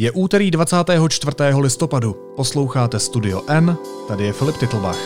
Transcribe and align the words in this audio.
Je 0.00 0.10
úterý 0.10 0.50
24. 0.50 1.36
listopadu. 1.60 2.16
Posloucháte 2.36 2.98
Studio 2.98 3.42
N, 3.48 3.76
tady 4.08 4.24
je 4.24 4.32
Filip 4.32 4.56
Titlbach. 4.56 4.98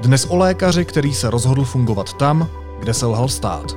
Dnes 0.00 0.26
o 0.28 0.36
lékaři, 0.36 0.84
který 0.84 1.14
se 1.14 1.30
rozhodl 1.30 1.64
fungovat 1.64 2.12
tam, 2.12 2.48
kde 2.80 2.94
se 2.94 3.06
lhal 3.06 3.28
stát. 3.28 3.76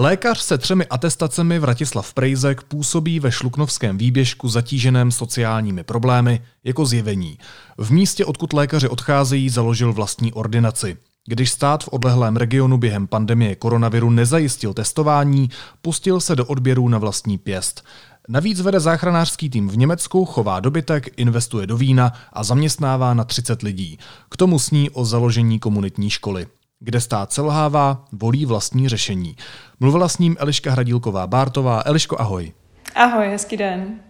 Lékař 0.00 0.40
se 0.40 0.58
třemi 0.58 0.86
atestacemi 0.86 1.58
Vratislav 1.58 2.14
Prejzek 2.14 2.62
působí 2.62 3.20
ve 3.20 3.32
šluknovském 3.32 3.98
výběžku 3.98 4.48
zatíženém 4.48 5.12
sociálními 5.12 5.84
problémy 5.84 6.40
jako 6.64 6.86
zjevení. 6.86 7.38
V 7.78 7.90
místě, 7.90 8.24
odkud 8.24 8.52
lékaři 8.52 8.88
odcházejí, 8.88 9.48
založil 9.48 9.92
vlastní 9.92 10.32
ordinaci. 10.32 10.96
Když 11.26 11.50
stát 11.50 11.84
v 11.84 11.88
odlehlém 11.88 12.36
regionu 12.36 12.78
během 12.78 13.06
pandemie 13.06 13.54
koronaviru 13.56 14.10
nezajistil 14.10 14.74
testování, 14.74 15.50
pustil 15.82 16.20
se 16.20 16.36
do 16.36 16.46
odběrů 16.46 16.88
na 16.88 16.98
vlastní 16.98 17.38
pěst. 17.38 17.84
Navíc 18.28 18.60
vede 18.60 18.80
záchranářský 18.80 19.50
tým 19.50 19.68
v 19.68 19.76
Německu, 19.76 20.24
chová 20.24 20.60
dobytek, 20.60 21.08
investuje 21.16 21.66
do 21.66 21.76
vína 21.76 22.12
a 22.32 22.44
zaměstnává 22.44 23.14
na 23.14 23.24
30 23.24 23.62
lidí. 23.62 23.98
K 24.28 24.36
tomu 24.36 24.58
sní 24.58 24.90
o 24.90 25.04
založení 25.04 25.58
komunitní 25.58 26.10
školy. 26.10 26.46
Kde 26.80 27.00
stát 27.00 27.32
selhává, 27.32 28.04
volí 28.12 28.46
vlastní 28.46 28.88
řešení. 28.88 29.36
Mluvila 29.80 30.08
s 30.08 30.18
ním 30.18 30.36
Eliška 30.40 30.70
Hradílková-Bártová. 30.70 31.82
Eliško, 31.84 32.20
ahoj. 32.20 32.52
Ahoj, 32.94 33.28
hezký 33.28 33.56
den. 33.56 34.00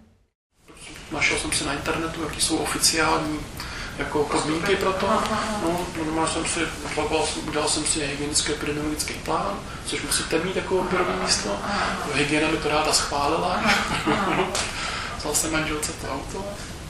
Našel 1.12 1.38
jsem 1.38 1.52
si 1.52 1.64
na 1.66 1.72
internetu, 1.72 2.22
jaký 2.22 2.40
jsou 2.40 2.56
oficiální 2.56 3.38
jako 3.98 4.24
podmínky 4.24 4.76
pro 4.76 4.92
to. 4.92 5.06
No, 5.62 5.80
normálně 6.04 6.30
jsem 6.30 6.44
si, 6.44 6.60
udělal 7.48 7.68
jsem 7.68 7.84
si 7.84 8.06
hygienický 8.06 8.52
epidemiologický 8.52 9.14
plán, 9.14 9.58
což 9.86 10.02
musíte 10.02 10.44
mít 10.44 10.56
jako 10.56 10.78
odběrové 10.78 11.22
místo. 11.22 11.50
Hygiena 12.14 12.50
mi 12.50 12.56
to 12.56 12.68
ráda 12.68 12.92
schválila. 12.92 13.60
Vzal 15.18 15.34
jsem 15.34 15.52
manželce 15.52 15.92
to 15.92 16.12
auto, 16.12 16.44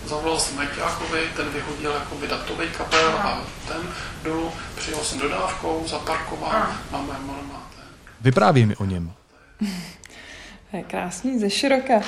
zavolal 0.09 0.39
jsem 0.39 0.56
Majťákovi, 0.56 1.20
ten 1.37 1.48
vyhodil 1.48 1.92
jako 1.92 2.27
datový 2.27 2.69
kabel 2.69 3.09
a 3.09 3.41
ten 3.69 3.83
dolů, 4.23 4.51
přijel 4.77 5.01
jsem 5.01 5.19
dodávkou, 5.19 5.83
zaparkoval, 5.87 6.67
máme 6.91 7.12
máte. 7.48 7.83
Vyprávěj 8.20 8.67
mi 8.67 8.77
o 8.77 8.84
něm. 8.84 9.12
je 10.73 10.83
krásný, 10.83 11.39
ze 11.39 11.51
široka. 11.51 12.01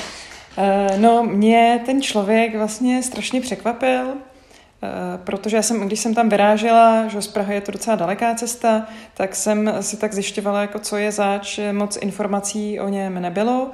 Eh, 0.59 0.98
no, 0.98 1.23
mě 1.23 1.83
ten 1.87 2.03
člověk 2.03 2.56
vlastně 2.56 3.03
strašně 3.03 3.41
překvapil, 3.41 4.06
eh, 4.09 4.89
protože 5.25 5.56
já 5.56 5.62
jsem, 5.62 5.87
když 5.87 6.01
jsem 6.01 6.15
tam 6.15 6.28
vyrážela, 6.28 7.09
že 7.09 7.23
z 7.23 7.28
Prahy 7.28 7.55
je 7.55 7.61
to 7.61 7.73
docela 7.73 7.97
daleká 7.97 8.34
cesta, 8.34 8.87
tak 9.15 9.37
jsem 9.37 9.75
si 9.81 9.97
tak 9.97 10.15
zjišťovala, 10.15 10.61
jako 10.61 10.78
co 10.78 10.97
je 10.97 11.12
zač, 11.12 11.61
moc 11.73 11.97
informací 11.97 12.81
o 12.81 12.89
něm 12.89 13.23
nebylo. 13.23 13.71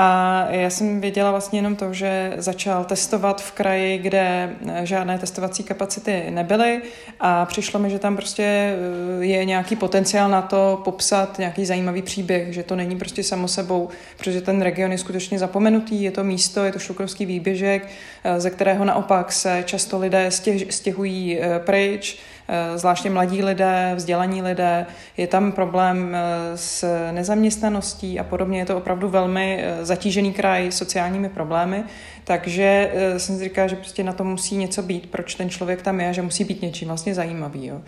A 0.00 0.46
já 0.50 0.70
jsem 0.70 1.00
věděla 1.00 1.30
vlastně 1.30 1.58
jenom 1.58 1.76
to, 1.76 1.92
že 1.92 2.32
začal 2.36 2.84
testovat 2.84 3.42
v 3.42 3.52
kraji, 3.52 3.98
kde 3.98 4.56
žádné 4.82 5.18
testovací 5.18 5.62
kapacity 5.62 6.24
nebyly 6.30 6.82
a 7.20 7.44
přišlo 7.44 7.80
mi, 7.80 7.90
že 7.90 7.98
tam 7.98 8.16
prostě 8.16 8.42
eh, 8.42 9.24
je 9.24 9.44
nějaký 9.44 9.76
potenciál 9.76 10.28
na 10.28 10.42
to 10.42 10.80
popsat 10.84 11.38
nějaký 11.38 11.66
zajímavý 11.66 12.02
příběh, 12.02 12.52
že 12.54 12.62
to 12.62 12.76
není 12.76 12.96
prostě 12.96 13.22
samo 13.22 13.48
sebou, 13.48 13.88
protože 14.16 14.40
ten 14.40 14.62
region 14.62 14.92
je 14.92 14.98
skutečně 14.98 15.38
zapomenutý, 15.38 16.02
je 16.02 16.10
to 16.10 16.24
místo, 16.24 16.64
je 16.64 16.72
to 16.72 16.78
šlukrovský 16.78 17.26
výběžek, 17.26 17.88
eh, 18.24 18.40
ze 18.40 18.50
kterého 18.50 18.84
naopak 18.84 19.32
se 19.32 19.62
často 19.66 19.98
lidé 19.98 20.30
stěhují 20.70 21.38
eh, 21.40 21.58
pryč, 21.58 22.18
Eh, 22.18 22.37
zvláště 22.76 23.10
mladí 23.10 23.42
lidé, 23.42 23.92
vzdělaní 23.94 24.42
lidé. 24.42 24.86
Je 25.16 25.26
tam 25.26 25.52
problém 25.52 26.14
eh, 26.14 26.56
s 26.56 27.10
nezaměstnaností 27.12 28.20
a 28.20 28.24
podobně. 28.24 28.58
Je 28.58 28.66
to 28.66 28.76
opravdu 28.76 29.08
velmi 29.08 29.58
eh, 29.62 29.84
zatížený 29.84 30.32
kraj 30.32 30.72
sociálními 30.72 31.28
problémy. 31.28 31.84
Takže 32.24 32.92
jsem 33.16 33.36
si 33.36 33.44
říkala, 33.44 33.68
že 33.68 33.76
prostě 33.76 34.04
na 34.04 34.12
to 34.12 34.24
musí 34.24 34.56
něco 34.56 34.82
být, 34.82 35.10
proč 35.10 35.34
ten 35.34 35.50
člověk 35.50 35.82
tam 35.82 36.00
je, 36.00 36.12
že 36.12 36.22
musí 36.22 36.44
být 36.44 36.62
něčím 36.62 36.88
vlastně 36.88 37.14
zajímavý. 37.14 37.66
Jo. 37.66 37.80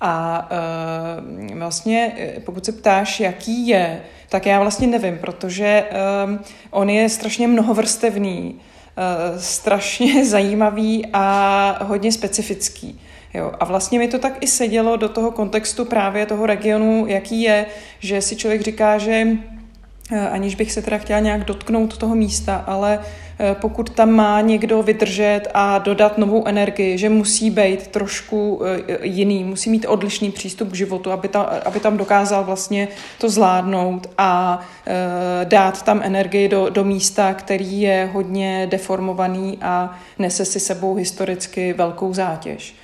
A 0.00 0.48
uh, 1.50 1.58
vlastně, 1.58 2.12
pokud 2.44 2.64
se 2.64 2.72
ptáš, 2.72 3.20
jaký 3.20 3.68
je, 3.68 4.00
tak 4.28 4.46
já 4.46 4.60
vlastně 4.60 4.86
nevím, 4.86 5.18
protože 5.18 5.84
um, 6.26 6.40
on 6.70 6.90
je 6.90 7.08
strašně 7.08 7.48
mnohovrstevný, 7.48 8.54
uh, 8.54 9.40
strašně 9.40 10.24
zajímavý 10.26 11.06
a 11.12 11.84
hodně 11.84 12.12
specifický. 12.12 13.00
Jo, 13.34 13.52
a 13.60 13.64
vlastně 13.64 13.98
mi 13.98 14.08
to 14.08 14.18
tak 14.18 14.32
i 14.40 14.46
sedělo 14.46 14.96
do 14.96 15.08
toho 15.08 15.30
kontextu 15.30 15.84
právě 15.84 16.26
toho 16.26 16.46
regionu, 16.46 17.04
jaký 17.06 17.42
je, 17.42 17.66
že 17.98 18.20
si 18.20 18.36
člověk 18.36 18.62
říká, 18.62 18.98
že 18.98 19.26
eh, 20.12 20.28
aniž 20.28 20.54
bych 20.54 20.72
se 20.72 20.82
teda 20.82 20.98
chtěla 20.98 21.20
nějak 21.20 21.44
dotknout 21.44 21.96
toho 21.98 22.14
místa, 22.14 22.56
ale 22.66 22.98
eh, 23.38 23.56
pokud 23.60 23.90
tam 23.90 24.10
má 24.10 24.40
někdo 24.40 24.82
vydržet 24.82 25.40
a 25.54 25.78
dodat 25.78 26.18
novou 26.18 26.46
energii, 26.46 26.98
že 26.98 27.08
musí 27.08 27.50
být 27.50 27.86
trošku 27.86 28.62
eh, 28.64 29.06
jiný, 29.06 29.44
musí 29.44 29.70
mít 29.70 29.86
odlišný 29.86 30.30
přístup 30.30 30.70
k 30.70 30.74
životu, 30.74 31.12
aby 31.12 31.28
tam, 31.28 31.46
aby 31.64 31.80
tam 31.80 31.96
dokázal 31.96 32.44
vlastně 32.44 32.88
to 33.18 33.28
zvládnout 33.28 34.10
a 34.18 34.60
dát 35.44 35.82
tam 35.82 36.00
energii 36.04 36.48
do, 36.48 36.68
do 36.70 36.84
místa, 36.84 37.34
který 37.34 37.80
je 37.80 38.10
hodně 38.12 38.66
deformovaný 38.70 39.58
a 39.62 39.98
nese 40.18 40.44
si 40.44 40.60
sebou 40.60 40.94
historicky 40.94 41.72
velkou 41.72 42.14
zátěž. 42.14 42.83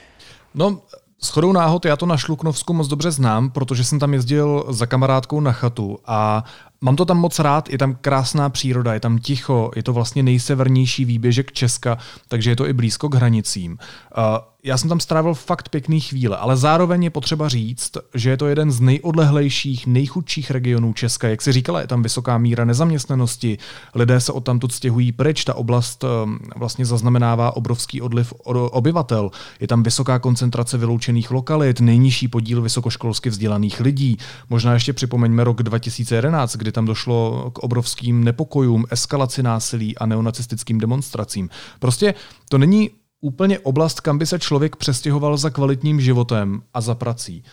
No, 0.55 0.79
s 1.23 1.29
chodou 1.29 1.53
náhod 1.53 1.85
já 1.85 1.97
to 1.97 2.07
na 2.07 2.17
Šluknovsku 2.17 2.73
moc 2.73 2.89
dobře 2.89 3.11
znám, 3.11 3.51
protože 3.51 3.85
jsem 3.85 3.99
tam 3.99 4.15
jezdil 4.15 4.65
za 4.69 4.87
kamarádkou 4.87 5.41
na 5.41 5.53
chatu 5.53 5.99
a 6.07 6.45
Mám 6.85 6.97
to 6.97 7.05
tam 7.05 7.19
moc 7.19 7.39
rád, 7.39 7.69
je 7.69 7.79
tam 7.79 7.97
krásná 8.01 8.49
příroda, 8.49 8.95
je 8.95 9.01
tam 9.01 9.19
ticho, 9.19 9.71
je 9.77 9.83
to 9.83 9.93
vlastně 9.93 10.23
nejsevernější 10.23 11.05
výběžek 11.05 11.53
Česka, 11.53 11.99
takže 12.29 12.51
je 12.51 12.57
to 12.57 12.69
i 12.69 12.73
blízko 12.73 13.09
k 13.09 13.15
hranicím. 13.15 13.79
Uh, 14.19 14.25
já 14.65 14.79
jsem 14.79 14.89
tam 14.89 15.01
strávil 15.01 15.35
fakt 15.35 15.69
pěkný 15.69 16.01
chvíle, 16.01 16.37
ale 16.37 16.57
zároveň 16.57 17.05
je 17.05 17.11
potřeba 17.11 17.49
říct, 17.49 17.93
že 18.15 18.31
je 18.31 18.37
to 18.37 18.47
jeden 18.47 18.71
z 18.71 18.81
nejodlehlejších, 18.81 19.87
nejchudších 19.87 20.51
regionů 20.51 20.93
Česka. 20.93 21.29
Jak 21.29 21.43
si 21.43 21.53
říkala, 21.53 21.81
je 21.81 21.87
tam 21.87 22.03
vysoká 22.03 22.39
míra 22.39 22.65
nezaměstnanosti, 22.65 23.59
lidé 23.95 24.21
se 24.21 24.33
odtamtud 24.33 24.73
stěhují 24.73 25.13
pryč, 25.13 25.45
ta 25.45 25.55
oblast 25.55 26.05
um, 26.05 26.39
vlastně 26.57 26.85
zaznamenává 26.87 27.57
obrovský 27.57 28.03
odliv 28.03 28.33
obyvatel. 28.45 29.31
Je 29.61 29.69
tam 29.69 29.83
vysoká 29.83 30.19
koncentrace 30.19 30.79
vyloučených 30.79 31.31
lokalit, 31.31 31.81
nejnižší 31.81 32.29
podíl 32.29 32.63
vysokoškolsky 32.63 33.31
vzdělaných 33.31 33.81
lidí. 33.81 34.19
Možná 34.51 34.73
ještě 34.73 34.93
připomeňme 34.93 35.45
rok 35.45 35.63
2011, 35.63 36.57
kdy 36.57 36.70
kdy 36.71 36.75
tam 36.75 36.87
došlo 36.87 37.51
k 37.51 37.59
obrovským 37.59 38.25
nepokojům, 38.25 38.85
eskalaci 38.91 39.43
násilí 39.43 39.99
a 39.99 40.07
neonacistickým 40.07 40.79
demonstracím. 40.79 41.51
Prostě 41.79 42.15
to 42.49 42.59
není 42.59 42.91
úplně 43.21 43.59
oblast, 43.59 44.01
kam 44.01 44.19
by 44.19 44.27
se 44.27 44.39
člověk 44.39 44.77
přestěhoval 44.77 45.37
za 45.37 45.51
kvalitním 45.51 46.01
životem 46.01 46.63
a 46.75 46.81
za 46.81 46.95
prací. 46.95 47.45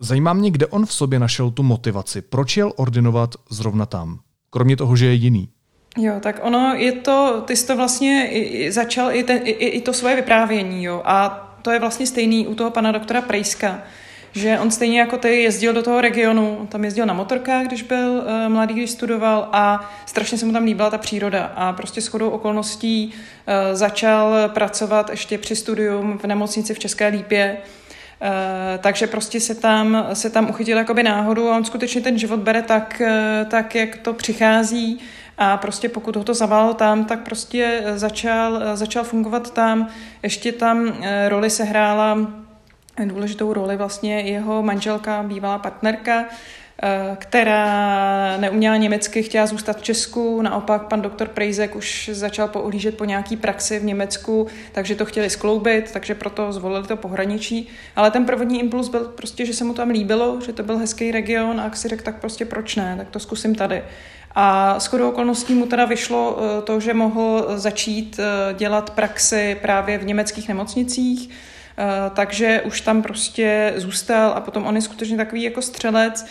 Zajímá 0.00 0.32
mě, 0.32 0.50
kde 0.50 0.66
on 0.66 0.86
v 0.86 0.92
sobě 0.92 1.18
našel 1.18 1.50
tu 1.50 1.62
motivaci. 1.62 2.22
Proč 2.22 2.56
jel 2.56 2.72
ordinovat 2.76 3.34
zrovna 3.50 3.86
tam? 3.86 4.20
Kromě 4.50 4.76
toho, 4.76 4.96
že 4.96 5.06
je 5.06 5.14
jiný. 5.14 5.48
Jo, 5.98 6.14
tak 6.20 6.40
ono 6.42 6.74
je 6.74 6.92
to, 6.92 7.42
ty 7.46 7.56
jsi 7.56 7.66
to 7.66 7.76
vlastně 7.76 8.30
začal 8.70 9.12
i, 9.12 9.22
ten, 9.24 9.40
i, 9.44 9.50
i 9.50 9.80
to 9.80 9.92
svoje 9.92 10.16
vyprávění, 10.16 10.84
jo, 10.84 11.02
a 11.04 11.28
to 11.62 11.70
je 11.70 11.80
vlastně 11.80 12.06
stejný 12.06 12.46
u 12.46 12.54
toho 12.54 12.70
pana 12.70 12.92
doktora 12.92 13.22
Prejska 13.22 13.82
že 14.32 14.58
on 14.58 14.70
stejně 14.70 15.00
jako 15.00 15.16
ty 15.16 15.42
jezdil 15.42 15.72
do 15.72 15.82
toho 15.82 16.00
regionu, 16.00 16.66
tam 16.70 16.84
jezdil 16.84 17.06
na 17.06 17.14
motorkách, 17.14 17.66
když 17.66 17.82
byl 17.82 18.10
uh, 18.10 18.52
mladý, 18.52 18.74
když 18.74 18.90
studoval 18.90 19.48
a 19.52 19.90
strašně 20.06 20.38
se 20.38 20.46
mu 20.46 20.52
tam 20.52 20.64
líbila 20.64 20.90
ta 20.90 20.98
příroda 20.98 21.52
a 21.56 21.72
prostě 21.72 22.00
shodou 22.00 22.30
okolností 22.30 23.14
uh, 23.14 23.54
začal 23.76 24.48
pracovat 24.48 25.10
ještě 25.10 25.38
při 25.38 25.56
studium 25.56 26.18
v 26.18 26.24
nemocnici 26.24 26.74
v 26.74 26.78
České 26.78 27.08
Lípě, 27.08 27.56
Uh, 28.20 28.82
takže 28.82 29.06
prostě 29.06 29.40
se 29.40 29.54
tam, 29.54 30.06
se 30.12 30.30
tam 30.30 30.50
uchytil 30.50 30.78
jakoby 30.78 31.02
náhodu 31.02 31.50
a 31.50 31.56
on 31.56 31.64
skutečně 31.64 32.00
ten 32.00 32.18
život 32.18 32.40
bere 32.40 32.62
tak, 32.62 33.02
uh, 33.04 33.48
tak, 33.48 33.74
jak 33.74 33.96
to 33.96 34.12
přichází 34.12 34.98
a 35.38 35.56
prostě 35.56 35.88
pokud 35.88 36.16
ho 36.16 36.24
to 36.24 36.34
zaválo 36.34 36.74
tam, 36.74 37.04
tak 37.04 37.20
prostě 37.20 37.82
začal, 37.94 38.60
začal 38.74 39.04
fungovat 39.04 39.54
tam. 39.54 39.88
Ještě 40.22 40.52
tam 40.52 40.82
uh, 40.82 40.94
roli 41.28 41.50
sehrála 41.50 42.18
důležitou 43.06 43.52
roli 43.52 43.76
vlastně 43.76 44.20
jeho 44.20 44.62
manželka, 44.62 45.22
bývalá 45.22 45.58
partnerka, 45.58 46.24
eh, 46.82 47.16
která 47.18 48.36
neuměla 48.36 48.76
německy, 48.76 49.22
chtěla 49.22 49.46
zůstat 49.46 49.78
v 49.78 49.82
Česku, 49.82 50.42
naopak 50.42 50.82
pan 50.82 51.02
doktor 51.02 51.28
Prejzek 51.28 51.76
už 51.76 52.10
začal 52.12 52.48
pouhlížet 52.48 52.96
po 52.96 53.04
nějaký 53.04 53.36
praxi 53.36 53.78
v 53.78 53.84
Německu, 53.84 54.46
takže 54.72 54.94
to 54.94 55.04
chtěli 55.04 55.30
skloubit, 55.30 55.90
takže 55.92 56.14
proto 56.14 56.52
zvolili 56.52 56.86
to 56.86 56.96
pohraničí. 56.96 57.68
Ale 57.96 58.10
ten 58.10 58.24
první 58.24 58.60
impuls 58.60 58.88
byl 58.88 59.04
prostě, 59.04 59.46
že 59.46 59.54
se 59.54 59.64
mu 59.64 59.74
tam 59.74 59.90
líbilo, 59.90 60.40
že 60.46 60.52
to 60.52 60.62
byl 60.62 60.78
hezký 60.78 61.10
region 61.10 61.60
a 61.60 61.64
jak 61.64 61.76
si 61.76 61.88
řekl, 61.88 62.04
tak 62.04 62.20
prostě 62.20 62.44
proč 62.44 62.76
ne, 62.76 62.94
tak 62.98 63.10
to 63.10 63.18
zkusím 63.18 63.54
tady. 63.54 63.82
A 64.34 64.80
s 64.80 64.94
okolností 64.94 65.54
mu 65.54 65.66
teda 65.66 65.84
vyšlo 65.84 66.38
eh, 66.38 66.62
to, 66.62 66.80
že 66.80 66.94
mohl 66.94 67.46
začít 67.56 68.20
eh, 68.20 68.54
dělat 68.54 68.90
praxi 68.90 69.56
právě 69.62 69.98
v 69.98 70.04
německých 70.04 70.48
nemocnicích, 70.48 71.30
takže 72.14 72.62
už 72.64 72.80
tam 72.80 73.02
prostě 73.02 73.72
zůstal 73.76 74.32
a 74.36 74.40
potom 74.40 74.66
on 74.66 74.76
je 74.76 74.82
skutečně 74.82 75.16
takový 75.16 75.42
jako 75.42 75.62
střelec, 75.62 76.24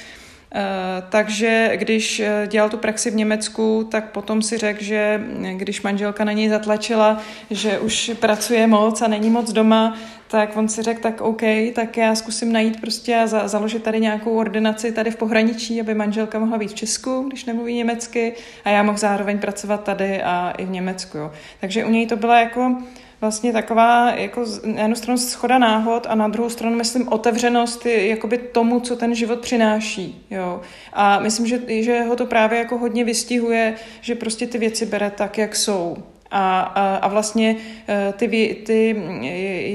Eh, 0.52 1.04
takže 1.10 1.72
když 1.76 2.20
eh, 2.20 2.48
dělal 2.48 2.70
tu 2.70 2.78
praxi 2.78 3.12
v 3.12 3.16
Německu, 3.16 3.88
tak 3.92 4.12
potom 4.12 4.42
si 4.42 4.58
řekl, 4.58 4.84
že 4.84 5.22
eh, 5.44 5.54
když 5.54 5.82
manželka 5.82 6.24
na 6.24 6.32
něj 6.32 6.50
zatlačila, 6.50 7.22
že 7.50 7.80
už 7.80 8.12
pracuje 8.20 8.68
moc 8.68 9.02
a 9.02 9.08
není 9.08 9.30
moc 9.30 9.52
doma, 9.52 9.98
tak 10.28 10.58
on 10.58 10.68
si 10.68 10.84
řekl, 10.84 11.02
tak 11.02 11.22
OK, 11.22 11.42
tak 11.76 11.98
já 11.98 12.16
zkusím 12.16 12.52
najít 12.52 12.82
prostě 12.82 13.16
a 13.16 13.28
za, 13.28 13.48
založit 13.48 13.84
tady 13.84 14.00
nějakou 14.00 14.38
ordinaci 14.38 14.92
tady 14.92 15.12
v 15.12 15.16
pohraničí, 15.16 15.82
aby 15.82 15.94
manželka 15.94 16.40
mohla 16.40 16.58
být 16.58 16.72
v 16.72 16.76
Česku, 16.76 17.24
když 17.28 17.46
nemluví 17.46 17.76
německy, 17.76 18.34
a 18.66 18.70
já 18.70 18.84
mohl 18.84 18.98
zároveň 18.98 19.40
pracovat 19.40 19.84
tady 19.84 20.24
a 20.24 20.54
i 20.58 20.66
v 20.66 20.70
Německu. 20.70 21.18
Jo. 21.18 21.32
Takže 21.62 21.86
u 21.86 21.90
něj 21.90 22.08
to 22.08 22.16
byla 22.16 22.40
jako 22.40 22.78
vlastně 23.22 23.54
taková 23.54 24.12
jako 24.12 24.46
na 24.66 24.82
jednu 24.82 24.96
stranu 24.96 25.18
schoda 25.18 25.58
náhod 25.58 26.08
a 26.10 26.16
na 26.16 26.28
druhou 26.28 26.50
stranu 26.50 26.76
myslím 26.76 27.08
otevřenost 27.08 27.86
jakoby 27.86 28.38
tomu, 28.38 28.80
co 28.80 28.96
ten 28.96 29.16
život 29.16 29.40
přináší. 29.40 30.26
Jo. 30.30 30.62
A 30.94 31.20
myslím, 31.20 31.48
že, 31.48 31.60
že 31.68 32.02
ho 32.02 32.16
to 32.16 32.26
právě 32.26 32.60
jako 32.60 32.78
hodně 32.78 33.04
vystihuje, 33.04 33.76
že 34.02 34.16
prostě 34.16 34.48
ty 34.48 34.58
věci 34.58 34.86
bere 34.86 35.12
tak, 35.12 35.38
jak 35.38 35.56
jsou. 35.56 35.98
A, 36.32 36.60
a, 36.62 36.96
a 36.96 37.08
vlastně 37.08 37.56
e, 37.90 38.14
ty, 38.14 38.28
ty, 38.66 38.96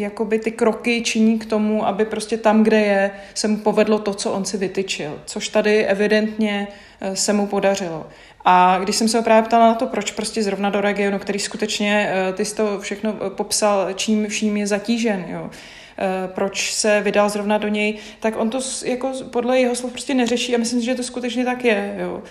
jakoby 0.00 0.38
ty 0.38 0.50
kroky 0.50 1.02
činí 1.02 1.38
k 1.38 1.46
tomu, 1.46 1.86
aby 1.86 2.04
prostě 2.04 2.36
tam, 2.36 2.62
kde 2.62 2.80
je, 2.80 3.10
se 3.34 3.48
mu 3.48 3.56
povedlo 3.56 3.98
to, 3.98 4.14
co 4.14 4.32
on 4.32 4.44
si 4.44 4.56
vytyčil. 4.56 5.20
Což 5.24 5.48
tady 5.48 5.86
evidentně 5.86 6.68
e, 7.00 7.16
se 7.16 7.32
mu 7.32 7.46
podařilo. 7.46 8.06
A 8.44 8.78
když 8.78 8.96
jsem 8.96 9.08
se 9.08 9.16
ho 9.16 9.22
právě 9.22 9.42
ptala 9.42 9.66
na 9.66 9.74
to, 9.74 9.86
proč 9.86 10.10
prostě 10.10 10.42
zrovna 10.42 10.70
do 10.70 10.80
regionu, 10.80 11.18
který 11.18 11.38
skutečně, 11.38 12.12
eh, 12.12 12.32
ty 12.32 12.44
jsi 12.44 12.56
to 12.56 12.80
všechno 12.80 13.14
eh, 13.26 13.30
popsal, 13.30 13.92
čím 13.92 14.26
vším 14.26 14.56
je 14.56 14.66
zatížen, 14.66 15.24
jo, 15.28 15.50
eh, 15.98 16.28
proč 16.34 16.74
se 16.74 17.00
vydal 17.00 17.28
zrovna 17.28 17.58
do 17.58 17.68
něj, 17.68 17.98
tak 18.20 18.34
on 18.36 18.50
to 18.50 18.60
jako 18.84 19.12
podle 19.30 19.60
jeho 19.60 19.74
slov 19.74 19.92
prostě 19.92 20.14
neřeší 20.14 20.54
a 20.54 20.58
myslím, 20.58 20.80
že 20.80 20.94
to 20.94 21.02
skutečně 21.02 21.44
tak 21.44 21.64
je, 21.64 21.96
jo 21.98 22.22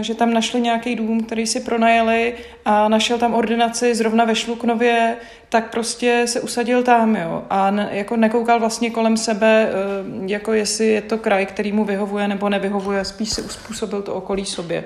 že 0.00 0.14
tam 0.14 0.34
našli 0.34 0.60
nějaký 0.60 0.94
dům, 0.94 1.24
který 1.24 1.46
si 1.46 1.60
pronajeli 1.60 2.34
a 2.64 2.88
našel 2.88 3.18
tam 3.18 3.34
ordinaci 3.34 3.94
zrovna 3.94 4.24
ve 4.24 4.34
Šluknově, 4.34 5.16
tak 5.48 5.70
prostě 5.70 6.22
se 6.26 6.40
usadil 6.40 6.82
tam, 6.82 7.16
jo. 7.16 7.44
A 7.50 7.70
ne, 7.70 7.88
jako 7.92 8.16
nekoukal 8.16 8.60
vlastně 8.60 8.90
kolem 8.90 9.16
sebe, 9.16 9.68
jako 10.26 10.52
jestli 10.52 10.86
je 10.86 11.02
to 11.02 11.18
kraj, 11.18 11.46
který 11.46 11.72
mu 11.72 11.84
vyhovuje 11.84 12.28
nebo 12.28 12.48
nevyhovuje, 12.48 13.04
spíš 13.04 13.30
si 13.30 13.42
uspůsobil 13.42 14.02
to 14.02 14.14
okolí 14.14 14.44
sobě. 14.44 14.84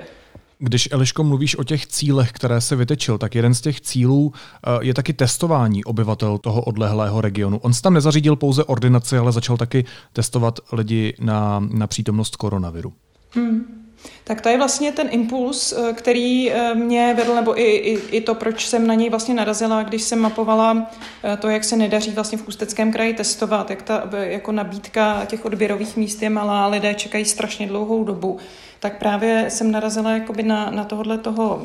Když 0.63 0.89
Eliško 0.91 1.23
mluvíš 1.23 1.55
o 1.57 1.63
těch 1.63 1.87
cílech, 1.87 2.31
které 2.31 2.61
se 2.61 2.75
vytečil, 2.75 3.17
tak 3.17 3.35
jeden 3.35 3.53
z 3.53 3.61
těch 3.61 3.81
cílů 3.81 4.33
eh, 4.33 4.69
je 4.81 4.93
taky 4.93 5.13
testování 5.13 5.83
obyvatel 5.83 6.37
toho 6.37 6.61
odlehlého 6.61 7.21
regionu. 7.21 7.57
On 7.57 7.71
tam 7.81 7.93
nezařídil 7.93 8.35
pouze 8.35 8.63
ordinaci, 8.63 9.17
ale 9.17 9.31
začal 9.31 9.57
taky 9.57 9.85
testovat 10.13 10.59
lidi 10.71 11.15
na, 11.19 11.59
na 11.59 11.87
přítomnost 11.87 12.35
koronaviru. 12.35 12.93
Hmm. 13.35 13.82
Tak 14.23 14.41
to 14.41 14.49
je 14.49 14.57
vlastně 14.57 14.91
ten 14.91 15.07
impuls, 15.11 15.73
eh, 15.73 15.93
který 15.93 16.51
eh, 16.51 16.75
mě 16.75 17.13
vedl, 17.17 17.35
nebo 17.35 17.59
i, 17.59 17.63
i, 17.63 18.17
i 18.17 18.21
to, 18.21 18.35
proč 18.35 18.67
jsem 18.67 18.87
na 18.87 18.93
něj 18.93 19.09
vlastně 19.09 19.33
narazila, 19.33 19.83
když 19.83 20.01
jsem 20.01 20.19
mapovala 20.19 20.91
to, 21.39 21.49
jak 21.49 21.63
se 21.63 21.75
nedaří 21.75 22.11
vlastně 22.11 22.37
v 22.37 22.47
Ústeckém 22.47 22.91
kraji 22.91 23.13
testovat, 23.13 23.69
jak 23.69 23.81
ta 23.81 24.09
jako 24.13 24.51
nabídka 24.51 25.25
těch 25.25 25.45
odběrových 25.45 25.97
míst 25.97 26.21
je 26.21 26.29
malá, 26.29 26.67
lidé 26.67 26.93
čekají 26.93 27.25
strašně 27.25 27.67
dlouhou 27.67 28.03
dobu. 28.03 28.37
Tak 28.79 28.97
právě 28.97 29.45
jsem 29.49 29.71
narazila 29.71 30.11
jakoby 30.11 30.43
na, 30.43 30.71
na 30.71 30.83
tohohle 30.83 31.17
toho 31.17 31.61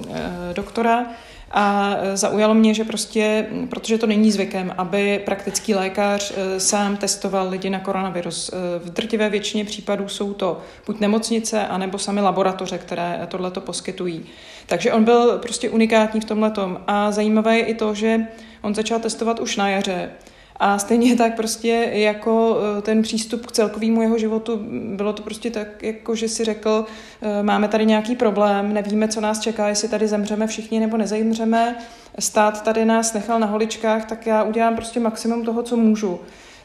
doktora 0.53 1.07
a 1.51 1.97
zaujalo 2.15 2.55
mě, 2.55 2.75
že 2.75 2.85
prostě, 2.85 3.47
protože 3.71 3.99
to 3.99 4.07
není 4.07 4.33
zvykem, 4.33 4.75
aby 4.79 5.23
praktický 5.25 5.75
lékař 5.75 6.33
e, 6.37 6.61
sám 6.61 6.97
testoval 6.97 7.49
lidi 7.49 7.71
na 7.71 7.81
koronavirus. 7.81 8.49
E, 8.49 8.79
v 8.79 8.91
drtivé 8.91 9.31
většině 9.31 9.65
případů 9.65 10.09
jsou 10.09 10.35
to 10.35 10.61
buď 10.87 11.01
nemocnice, 11.01 11.67
anebo 11.67 11.99
sami 11.99 12.21
laboratoře, 12.21 12.79
které 12.79 13.27
tohleto 13.29 13.61
poskytují. 13.61 14.27
Takže 14.67 14.93
on 14.93 15.05
byl 15.05 15.39
prostě 15.39 15.71
unikátní 15.71 16.21
v 16.21 16.25
tomhle 16.25 16.53
A 16.87 17.13
zajímavé 17.13 17.59
je 17.59 17.65
i 17.65 17.75
to, 17.75 17.95
že 17.95 18.21
on 18.63 18.75
začal 18.75 18.99
testovat 18.99 19.41
už 19.41 19.57
na 19.57 19.69
jaře 19.69 20.11
a 20.61 20.79
stejně 20.79 21.17
tak 21.17 21.37
prostě 21.37 21.91
jako 21.93 22.59
eh, 22.79 22.83
ten 22.83 23.03
přístup 23.03 23.47
k 23.47 23.53
celkovému 23.53 24.03
jeho 24.03 24.19
životu, 24.19 24.61
bylo 24.97 25.13
to 25.13 25.23
prostě 25.23 25.51
tak, 25.51 25.83
jako 25.83 26.15
že 26.15 26.29
si 26.29 26.45
řekl, 26.45 26.85
eh, 27.23 27.43
máme 27.43 27.69
tady 27.69 27.87
nějaký 27.87 28.17
problém, 28.17 28.75
nevíme, 28.75 29.09
co 29.09 29.21
nás 29.21 29.41
čeká, 29.41 29.69
jestli 29.69 29.89
tady 29.89 30.09
zemřeme 30.09 30.47
všichni 30.47 30.81
nebo 30.81 30.97
nezemřeme, 30.97 31.77
stát 32.19 32.63
tady 32.63 32.85
nás 32.85 33.13
nechal 33.13 33.41
na 33.41 33.47
holičkách, 33.47 34.05
tak 34.05 34.27
já 34.27 34.43
udělám 34.43 34.77
prostě 34.77 35.01
maximum 35.01 35.45
toho, 35.45 35.63
co 35.63 35.77
můžu. 35.77 36.21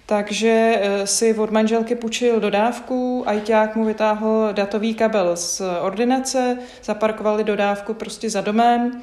Takže 0.05 0.79
eh, 0.81 1.07
si 1.07 1.33
od 1.33 1.51
manželky 1.51 1.95
půjčil 1.95 2.39
dodávku, 2.39 3.23
ajťák 3.25 3.75
mu 3.75 3.85
vytáhl 3.85 4.49
datový 4.51 4.93
kabel 4.93 5.35
z 5.35 5.61
ordinace, 5.81 6.57
zaparkovali 6.83 7.43
dodávku 7.43 7.93
prostě 7.93 8.29
za 8.29 8.41
domem, 8.41 9.01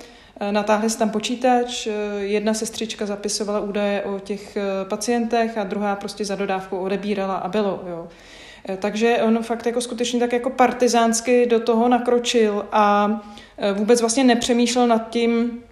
natáhli 0.50 0.90
si 0.90 0.98
tam 0.98 1.10
počítač, 1.10 1.87
eh, 1.87 1.92
jedna 2.19 2.54
sestřička 2.54 3.06
zapisovala 3.06 3.60
údaje 3.60 4.02
o 4.02 4.19
těch 4.19 4.56
eh, 4.56 4.62
pacientech 4.84 5.58
a 5.58 5.64
druhá 5.64 5.96
prostě 5.96 6.25
za 6.25 6.37
dodávku 6.37 6.78
odebírala 6.78 7.34
a 7.37 7.48
bylo. 7.48 7.82
Jo. 7.87 8.08
Takže 8.78 9.19
on 9.22 9.42
fakt 9.42 9.66
jako 9.66 9.81
skutečně 9.81 10.20
tak 10.20 10.32
jako 10.32 10.50
partizánsky 10.50 11.46
do 11.46 11.60
toho 11.60 11.88
nakročil 11.88 12.66
a 12.72 13.10
vůbec 13.75 14.00
vlastně 14.00 14.25
nepřemýšlel 14.25 14.87
nad 14.87 15.10
tím, 15.10 15.62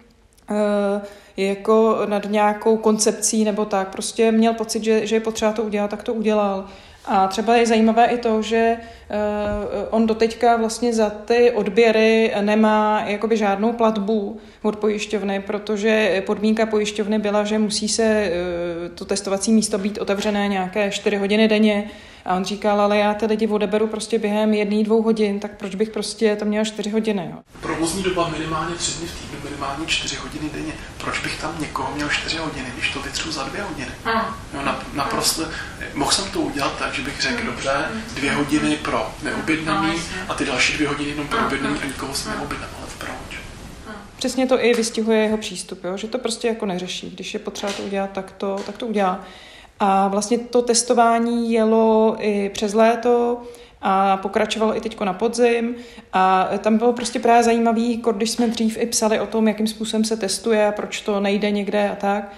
jako 1.37 1.99
nad 2.05 2.25
nějakou 2.25 2.77
koncepcí 2.77 3.43
nebo 3.43 3.65
tak. 3.65 3.89
Prostě 3.89 4.31
měl 4.31 4.53
pocit, 4.53 4.83
že, 4.83 5.07
že 5.07 5.15
je 5.15 5.19
potřeba 5.19 5.51
to 5.51 5.63
udělat, 5.63 5.89
tak 5.89 6.03
to 6.03 6.13
udělal. 6.13 6.65
A 7.11 7.27
třeba 7.27 7.55
je 7.55 7.65
zajímavé 7.65 8.05
i 8.05 8.17
to, 8.17 8.41
že 8.41 8.77
uh, 8.77 9.17
on 9.89 10.07
doteďka 10.07 10.57
vlastně 10.57 10.93
za 10.93 11.09
ty 11.09 11.51
odběry 11.51 12.33
nemá 12.41 13.03
jakoby 13.07 13.37
žádnou 13.37 13.73
platbu 13.73 14.39
od 14.63 14.75
pojišťovny, 14.75 15.41
protože 15.41 16.23
podmínka 16.25 16.65
pojišťovny 16.65 17.19
byla, 17.19 17.43
že 17.43 17.59
musí 17.59 17.89
se 17.89 18.31
uh, 18.31 18.95
to 18.95 19.05
testovací 19.05 19.51
místo 19.51 19.77
být 19.77 19.97
otevřené 19.97 20.47
nějaké 20.47 20.91
4 20.91 21.17
hodiny 21.17 21.47
denně. 21.47 21.89
A 22.25 22.35
on 22.35 22.45
říkal, 22.45 22.81
ale 22.81 22.97
já 22.97 23.13
ty 23.13 23.25
lidi 23.25 23.47
odeberu 23.47 23.87
prostě 23.87 24.19
během 24.19 24.53
jedné, 24.53 24.83
dvou 24.83 25.01
hodin, 25.01 25.39
tak 25.39 25.51
proč 25.57 25.75
bych 25.75 25.89
prostě 25.89 26.35
to 26.35 26.45
měl 26.45 26.65
4 26.65 26.89
hodiny. 26.89 27.29
Jo? 27.31 27.39
Provozní 27.61 28.03
doba 28.03 28.27
minimálně 28.37 28.75
3 28.75 28.99
dny 28.99 29.07
v 29.07 29.19
týdnu, 29.19 29.39
minimálně 29.43 29.85
4 29.85 30.15
hodiny 30.15 30.49
denně. 30.53 30.73
Proč 30.97 31.19
bych 31.19 31.41
tam 31.41 31.55
někoho 31.59 31.91
měl 31.95 32.09
4 32.09 32.37
hodiny, 32.37 32.67
když 32.73 32.89
to 32.93 33.01
vytřu 33.01 33.31
za 33.31 33.43
2 33.43 33.65
hodiny? 33.65 33.91
Jo, 34.53 34.61
naprosto, 34.93 35.43
mohl 35.93 36.11
jsem 36.11 36.25
to 36.31 36.39
udělat 36.39 36.79
tak, 36.79 36.93
že 36.93 37.01
bych 37.01 37.21
řekl, 37.21 37.45
dobře, 37.45 37.71
dvě 38.15 38.31
hodiny 38.31 38.75
pro 38.75 39.11
neobjednaný 39.23 39.93
a 40.29 40.33
ty 40.33 40.45
další 40.45 40.73
dvě 40.73 40.87
hodiny 40.87 41.09
jenom 41.09 41.27
pro 41.27 41.45
objednaný 41.45 41.79
a 41.81 41.85
nikoho 41.85 42.13
jsem 42.13 42.31
neobjednal, 42.31 42.69
ale 42.77 42.87
proč? 42.97 43.39
Přesně 44.17 44.47
to 44.47 44.63
i 44.63 44.73
vystihuje 44.73 45.19
jeho 45.19 45.37
přístup, 45.37 45.83
jo? 45.83 45.97
že 45.97 46.07
to 46.07 46.17
prostě 46.17 46.47
jako 46.47 46.65
neřeší. 46.65 47.09
Když 47.09 47.33
je 47.33 47.39
potřeba 47.39 47.73
to 47.73 47.83
udělat, 47.83 48.11
tak 48.11 48.31
to, 48.31 48.55
tak 48.65 48.77
to 48.77 48.85
udělá. 48.87 49.23
A 49.79 50.07
vlastně 50.07 50.37
to 50.37 50.61
testování 50.61 51.53
jelo 51.53 52.15
i 52.19 52.49
přes 52.49 52.73
léto 52.73 53.41
a 53.81 54.17
pokračovalo 54.17 54.77
i 54.77 54.81
teď 54.81 54.99
na 54.99 55.13
podzim. 55.13 55.75
A 56.13 56.49
tam 56.57 56.77
bylo 56.77 56.93
prostě 56.93 57.19
právě 57.19 57.43
zajímavé, 57.43 57.81
jako 57.81 58.11
když 58.11 58.31
jsme 58.31 58.47
dřív 58.47 58.77
i 58.81 58.85
psali 58.85 59.19
o 59.19 59.27
tom, 59.27 59.47
jakým 59.47 59.67
způsobem 59.67 60.03
se 60.03 60.17
testuje 60.17 60.67
a 60.67 60.71
proč 60.71 61.01
to 61.01 61.19
nejde 61.19 61.51
někde 61.51 61.89
a 61.89 61.95
tak, 61.95 62.31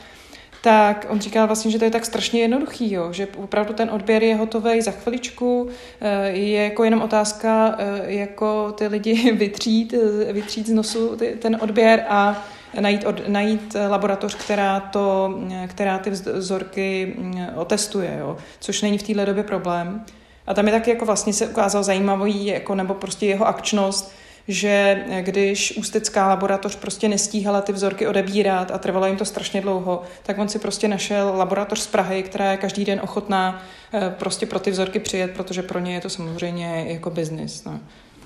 tak 0.62 1.06
on 1.10 1.22
říkal 1.22 1.48
vlastně, 1.48 1.72
že 1.72 1.80
to 1.80 1.86
je 1.86 1.92
tak 1.92 2.06
strašně 2.06 2.42
jednoduchý, 2.42 2.94
jo, 2.94 3.14
že 3.14 3.28
opravdu 3.38 3.74
ten 3.74 3.90
odběr 3.90 4.24
je 4.24 4.36
hotový 4.36 4.82
za 4.82 4.92
chviličku, 4.92 5.70
eh, 6.02 6.30
je 6.30 6.64
jako 6.64 6.84
jenom 6.84 7.02
otázka, 7.02 7.76
eh, 7.78 8.12
jako 8.12 8.72
ty 8.72 8.88
lidi 8.88 9.32
vytřít, 9.38 9.94
eh, 9.94 10.34
vytřít 10.34 10.68
z 10.68 10.74
nosu 10.74 11.18
ten 11.40 11.58
odběr 11.62 12.06
a 12.10 12.46
najít, 12.80 13.06
od, 13.06 13.28
najít 13.28 13.76
laboratoř, 13.90 14.36
která, 14.36 14.80
to, 14.80 15.40
která 15.68 15.98
ty 15.98 16.10
vzorky 16.10 17.16
mm, 17.18 17.48
otestuje, 17.56 18.18
jo, 18.20 18.38
což 18.60 18.82
není 18.82 18.98
v 18.98 19.04
téhle 19.04 19.26
době 19.26 19.44
problém. 19.44 20.06
A 20.48 20.54
tam 20.54 20.68
je 20.68 20.74
taky 20.74 20.90
jako 20.90 21.06
vlastně 21.06 21.34
se 21.34 21.48
ukázal 21.48 21.84
zajímavý, 21.84 22.46
jako, 22.46 22.76
nebo 22.76 22.94
prostě 22.94 23.26
jeho 23.26 23.48
akčnost, 23.48 24.14
že 24.48 25.06
když 25.22 25.78
ústecká 25.78 26.28
laboratoř 26.28 26.76
prostě 26.76 27.10
nestíhala 27.10 27.62
ty 27.62 27.74
vzorky 27.74 28.08
odebírat 28.08 28.72
a 28.72 28.78
trvalo 28.78 29.06
jim 29.06 29.18
to 29.18 29.26
strašně 29.26 29.62
dlouho, 29.62 30.04
tak 30.24 30.38
on 30.38 30.50
si 30.50 30.60
prostě 30.60 30.88
našel 30.88 31.34
laboratoř 31.38 31.80
z 31.80 31.88
Prahy, 31.88 32.24
která 32.24 32.52
je 32.52 32.58
každý 32.58 32.86
den 32.86 33.00
ochotná 33.04 33.64
eh, 33.94 34.16
prostě 34.20 34.46
pro 34.46 34.60
ty 34.60 34.72
vzorky 34.72 35.00
přijet, 35.00 35.32
protože 35.32 35.64
pro 35.64 35.80
ně 35.80 35.94
je 35.94 36.02
to 36.02 36.10
samozřejmě 36.10 36.86
jako 36.88 37.10
biznis. 37.10 37.64
No. 37.64 37.80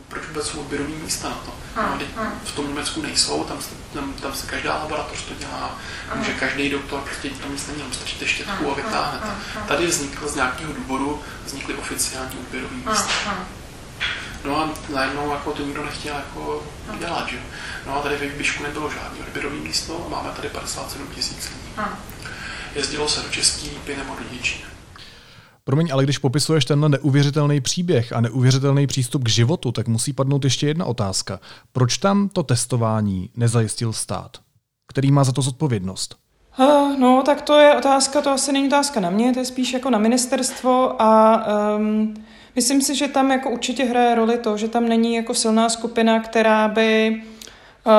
Proč 0.07 0.23
vůbec 0.27 0.47
jsou 0.47 0.59
odběrové 0.59 0.89
místa 0.89 1.29
na 1.29 1.35
to? 1.35 1.53
No, 1.75 1.97
v 2.43 2.51
tom 2.55 2.67
Německu 2.67 3.01
nejsou, 3.01 3.43
tam, 3.43 3.57
tam, 3.93 4.13
tam 4.13 4.33
se 4.33 4.47
každá 4.47 4.75
laboratoř 4.77 5.21
to 5.21 5.33
dělá, 5.33 5.75
může 6.15 6.33
každý 6.33 6.69
doktor 6.69 7.01
prostě 7.01 7.29
to 7.29 7.49
místo 7.49 7.71
není, 7.71 7.83
stačíte 7.93 8.27
štětku 8.27 8.71
a 8.71 8.75
vytáhnete. 8.75 9.27
Tady 9.67 9.87
vznikl 9.87 10.27
z 10.27 10.35
nějakého 10.35 10.73
důvodu, 10.73 11.21
vznikly 11.45 11.73
oficiální 11.73 12.37
odběrové 12.39 12.75
místa. 12.75 13.09
No 14.45 14.59
a 14.61 14.69
najednou 14.93 15.31
jako 15.31 15.51
to 15.51 15.63
nikdo 15.63 15.85
nechtěl 15.85 16.15
jako 16.15 16.63
dělat, 16.99 17.27
že? 17.27 17.39
No 17.87 17.97
a 17.97 18.01
tady 18.01 18.15
ve 18.17 18.25
Výběžku 18.25 18.63
nebylo 18.63 18.89
žádný 18.91 19.19
odběrový 19.19 19.59
místo 19.59 20.05
a 20.07 20.09
máme 20.15 20.29
tady 20.35 20.49
57 20.49 21.07
tisíc 21.15 21.49
lidí. 21.49 21.73
jezdilo 22.75 23.09
se 23.09 23.21
do 23.21 23.29
České 23.29 23.61
Lípy 23.69 23.95
nebo 23.97 24.15
do 24.15 24.23
Děčína. 24.31 24.67
Promiň, 25.67 25.89
ale 25.93 26.03
když 26.03 26.17
popisuješ 26.17 26.65
tenhle 26.65 26.89
neuvěřitelný 26.89 27.61
příběh 27.61 28.13
a 28.13 28.21
neuvěřitelný 28.21 28.87
přístup 28.87 29.23
k 29.23 29.29
životu, 29.29 29.71
tak 29.71 29.87
musí 29.87 30.13
padnout 30.13 30.43
ještě 30.43 30.67
jedna 30.67 30.85
otázka. 30.85 31.39
Proč 31.71 31.97
tam 31.97 32.29
to 32.29 32.43
testování 32.43 33.29
nezajistil 33.35 33.93
stát? 33.93 34.37
Který 34.87 35.11
má 35.11 35.23
za 35.23 35.31
to 35.31 35.41
zodpovědnost? 35.41 36.15
No, 36.99 37.23
tak 37.25 37.41
to 37.41 37.59
je 37.59 37.77
otázka, 37.77 38.21
to 38.21 38.29
asi 38.29 38.51
není 38.51 38.67
otázka 38.67 38.99
na 38.99 39.09
mě, 39.09 39.33
to 39.33 39.39
je 39.39 39.45
spíš 39.45 39.73
jako 39.73 39.89
na 39.89 39.97
ministerstvo 39.97 41.01
a 41.01 41.45
um, 41.77 42.13
myslím 42.55 42.81
si, 42.81 42.95
že 42.95 43.07
tam 43.07 43.31
jako 43.31 43.49
určitě 43.49 43.85
hraje 43.85 44.15
roli 44.15 44.37
to, 44.37 44.57
že 44.57 44.67
tam 44.67 44.89
není 44.89 45.15
jako 45.15 45.33
silná 45.33 45.69
skupina, 45.69 46.19
která 46.19 46.67
by 46.67 47.21
uh, 47.85 47.93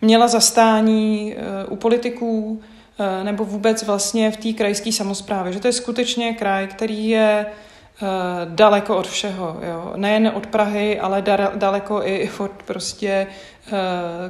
měla 0.00 0.28
zastání 0.28 1.34
uh, 1.66 1.72
u 1.72 1.76
politiků, 1.76 2.62
nebo 3.22 3.44
vůbec 3.44 3.82
vlastně 3.82 4.30
v 4.30 4.36
té 4.36 4.52
krajské 4.52 4.92
samozprávě. 4.92 5.52
Že 5.52 5.60
to 5.60 5.66
je 5.66 5.72
skutečně 5.72 6.32
kraj, 6.32 6.66
který 6.66 7.08
je 7.08 7.46
eh, 7.46 8.06
daleko 8.44 8.96
od 8.96 9.06
všeho. 9.06 9.60
Jo. 9.62 9.92
Nejen 9.96 10.32
od 10.34 10.46
Prahy, 10.46 11.00
ale 11.00 11.24
daleko 11.54 12.02
i 12.04 12.30
od 12.38 12.50
prostě 12.50 13.26
eh, 13.66 13.72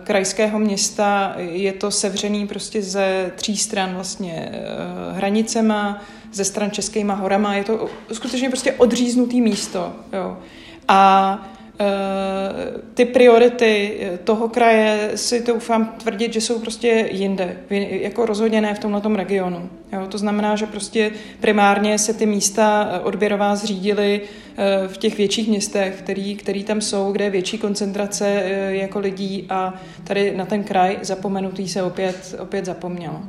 krajského 0.05 0.59
města. 0.59 1.35
Je 1.39 1.73
to 1.73 1.91
sevřený 1.91 2.47
prostě 2.47 2.83
ze 2.83 3.33
tří 3.37 3.57
stran 3.57 3.95
vlastně 3.95 4.53
hranicema, 5.13 6.03
ze 6.33 6.45
stran 6.45 6.71
Českýma 6.71 7.15
horama. 7.15 7.55
Je 7.55 7.65
to 7.65 7.89
skutečně 8.13 8.49
prostě 8.49 8.73
odříznutý 8.73 9.41
místo. 9.41 9.93
Jo. 10.13 10.37
A 10.89 11.39
Eh, 11.39 11.56
ty 12.95 13.04
priority 13.04 14.00
toho 14.25 14.49
kraje 14.49 15.11
si 15.14 15.42
to 15.42 15.54
ufám 15.54 15.95
tvrdit, 15.99 16.33
že 16.33 16.40
jsou 16.40 16.59
prostě 16.59 17.09
jinde, 17.12 17.56
jako 17.90 18.26
rozhodně 18.26 18.61
ne 18.61 18.75
v 18.75 18.78
tomhle 18.78 19.02
regionu. 19.16 19.71
Jo, 19.92 20.06
to 20.09 20.18
znamená, 20.18 20.56
že 20.56 20.66
prostě 20.66 21.11
primárně 21.40 21.99
se 21.99 22.14
ty 22.14 22.26
místa 22.26 22.88
eh, 22.90 23.00
odběrová 23.00 23.56
zřídily 23.56 24.21
eh, 24.56 24.88
v 24.88 24.97
těch 24.97 25.18
větších 25.18 25.49
městech, 25.49 25.99
který, 25.99 26.37
který 26.37 26.64
tam 26.64 26.80
jsou, 26.80 27.12
kde 27.12 27.25
je 27.25 27.30
větší 27.30 27.59
koncentrace 27.59 28.42
jako 28.68 28.99
lidí 28.99 29.47
a 29.50 29.75
tady 30.04 30.37
na 30.37 30.47
ten 30.47 30.64
kraj 30.64 30.99
zapomenutý 31.02 31.68
se 31.68 31.83
opět, 31.83 32.35
opět 32.38 32.64
zapomnělo. 32.64 33.23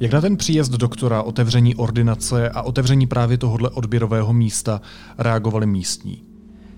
Jak 0.00 0.12
na 0.12 0.20
ten 0.20 0.36
příjezd 0.36 0.72
doktora, 0.72 1.22
otevření 1.22 1.74
ordinace 1.74 2.50
a 2.50 2.62
otevření 2.62 3.06
právě 3.06 3.38
tohohle 3.38 3.70
odběrového 3.70 4.32
místa 4.32 4.80
reagovali 5.18 5.66
místní? 5.66 6.22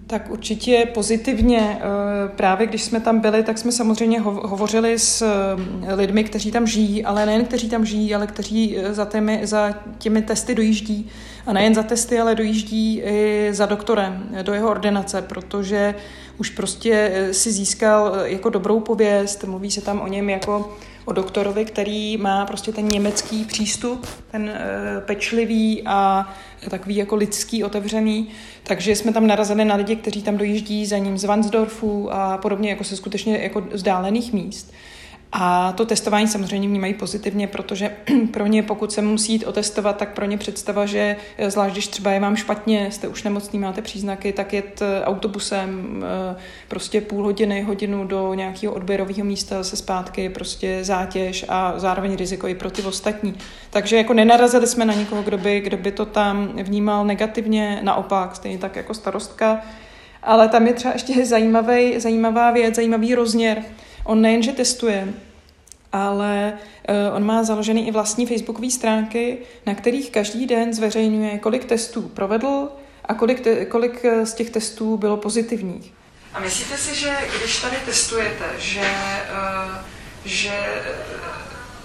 Tak 0.06 0.30
určitě 0.30 0.88
pozitivně. 0.94 1.78
Eh, 1.80 2.28
právě 2.36 2.66
když 2.66 2.82
jsme 2.82 3.00
tam 3.00 3.20
byli, 3.20 3.42
tak 3.42 3.58
jsme 3.58 3.72
samozřejmě 3.72 4.20
hovořili 4.20 4.98
s 4.98 5.22
eh, 5.22 5.94
lidmi, 5.94 6.24
kteří 6.24 6.50
tam 6.50 6.66
žijí, 6.66 7.04
ale 7.04 7.26
nejen 7.26 7.44
kteří 7.44 7.68
tam 7.68 7.86
žijí, 7.86 8.14
ale 8.14 8.26
kteří 8.26 8.78
eh, 8.78 8.94
za 8.94 9.04
těmi, 9.04 9.40
za 9.42 9.74
těmi 9.98 10.22
testy 10.22 10.54
dojíždí. 10.54 11.08
A 11.46 11.52
nejen 11.52 11.74
za 11.74 11.82
testy, 11.82 12.20
ale 12.20 12.34
dojíždí 12.34 13.02
i 13.04 13.48
za 13.52 13.66
doktorem 13.66 14.28
do 14.42 14.52
jeho 14.52 14.70
ordinace, 14.70 15.22
protože 15.22 15.94
už 16.38 16.50
prostě 16.50 17.12
si 17.32 17.52
získal 17.52 18.12
jako 18.24 18.48
dobrou 18.50 18.80
pověst, 18.80 19.44
mluví 19.44 19.70
se 19.70 19.80
tam 19.80 20.00
o 20.00 20.08
něm 20.08 20.30
jako 20.30 20.76
o 21.08 21.12
doktorovi, 21.12 21.64
který 21.64 22.16
má 22.16 22.46
prostě 22.46 22.72
ten 22.72 22.88
německý 22.88 23.44
přístup, 23.44 24.06
ten 24.30 24.48
e, 24.48 25.00
pečlivý 25.00 25.82
a 25.86 26.28
takový 26.70 26.96
jako 26.96 27.16
lidský, 27.16 27.64
otevřený. 27.64 28.28
Takže 28.62 28.96
jsme 28.96 29.12
tam 29.12 29.26
narazili 29.26 29.64
na 29.64 29.74
lidi, 29.74 29.96
kteří 29.96 30.22
tam 30.22 30.36
dojíždí 30.36 30.86
za 30.86 30.98
ním 30.98 31.18
z 31.18 31.24
Vansdorfu 31.24 32.12
a 32.12 32.38
podobně 32.38 32.70
jako 32.70 32.84
se 32.84 32.96
skutečně 32.96 33.38
jako 33.38 33.60
vzdálených 33.60 34.32
míst. 34.32 34.72
A 35.32 35.72
to 35.72 35.86
testování 35.86 36.28
samozřejmě 36.28 36.68
vnímají 36.68 36.94
pozitivně, 36.94 37.46
protože 37.46 37.96
pro 38.32 38.46
ně, 38.46 38.62
pokud 38.62 38.92
se 38.92 39.02
musí 39.02 39.32
jít 39.32 39.44
otestovat, 39.44 39.96
tak 39.96 40.14
pro 40.14 40.24
ně 40.24 40.38
představa, 40.38 40.86
že 40.86 41.16
eh, 41.38 41.50
zvlášť 41.50 41.72
když 41.72 41.88
třeba 41.88 42.10
je 42.10 42.20
vám 42.20 42.36
špatně, 42.36 42.90
jste 42.90 43.08
už 43.08 43.22
nemocný, 43.22 43.58
máte 43.58 43.82
příznaky, 43.82 44.32
tak 44.32 44.52
jet 44.52 44.82
eh, 44.82 45.04
autobusem 45.04 46.02
eh, 46.32 46.36
prostě 46.68 47.00
půl 47.00 47.24
hodiny, 47.24 47.62
hodinu 47.62 48.04
do 48.04 48.34
nějakého 48.34 48.74
odběrového 48.74 49.24
místa 49.24 49.64
se 49.64 49.76
zpátky, 49.76 50.28
prostě 50.28 50.78
zátěž 50.82 51.44
a 51.48 51.74
zároveň 51.76 52.16
riziko 52.16 52.48
i 52.48 52.54
pro 52.54 52.70
ty 52.70 52.82
ostatní. 52.82 53.34
Takže 53.70 53.96
jako 53.96 54.14
nenarazili 54.14 54.66
jsme 54.66 54.84
na 54.84 54.94
nikoho, 54.94 55.22
kdo 55.22 55.38
by, 55.38 55.60
kdo 55.60 55.76
by 55.76 55.92
to 55.92 56.06
tam 56.06 56.48
vnímal 56.62 57.04
negativně, 57.04 57.80
naopak, 57.82 58.36
stejně 58.36 58.58
tak 58.58 58.76
jako 58.76 58.94
starostka. 58.94 59.60
Ale 60.22 60.48
tam 60.48 60.66
je 60.66 60.72
třeba 60.72 60.94
ještě 60.94 61.26
zajímavý, 61.26 62.00
zajímavá 62.00 62.50
věc, 62.50 62.74
zajímavý 62.74 63.14
rozměr, 63.14 63.64
On 64.04 64.22
nejenže 64.22 64.52
testuje, 64.52 65.14
ale 65.92 66.52
uh, 66.88 67.16
on 67.16 67.24
má 67.24 67.44
založený 67.44 67.88
i 67.88 67.90
vlastní 67.90 68.26
facebookové 68.26 68.70
stránky, 68.70 69.38
na 69.66 69.74
kterých 69.74 70.10
každý 70.10 70.46
den 70.46 70.74
zveřejňuje, 70.74 71.38
kolik 71.38 71.64
testů 71.64 72.02
provedl 72.02 72.68
a 73.04 73.14
kolik, 73.14 73.40
te- 73.40 73.64
kolik 73.64 74.04
eh, 74.04 74.26
z 74.26 74.34
těch 74.34 74.50
testů 74.50 74.96
bylo 74.96 75.16
pozitivních. 75.16 75.92
A 76.34 76.40
myslíte 76.40 76.76
si, 76.76 76.94
že 76.94 77.16
když 77.38 77.60
tady 77.60 77.76
testujete, 77.86 78.44
že, 78.58 78.80
uh, 78.80 79.74
že 80.24 80.52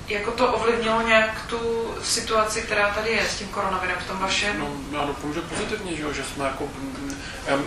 jako 0.07 0.31
to 0.31 0.53
ovlivnilo 0.53 1.01
nějak 1.01 1.45
tu 1.48 1.60
situaci, 2.03 2.62
která 2.62 2.89
tady 2.89 3.10
je 3.10 3.29
s 3.29 3.38
tím 3.38 3.48
koronavirem 3.48 3.98
v 4.00 4.07
tom 4.07 4.19
vašem? 4.19 4.60
No, 4.60 5.00
já 5.00 5.05
doufám, 5.05 5.33
že 5.33 5.41
pozitivně, 5.41 5.95
že, 5.95 6.13
že 6.13 6.24
jsme 6.24 6.45
jako, 6.45 6.69
já, 7.48 7.60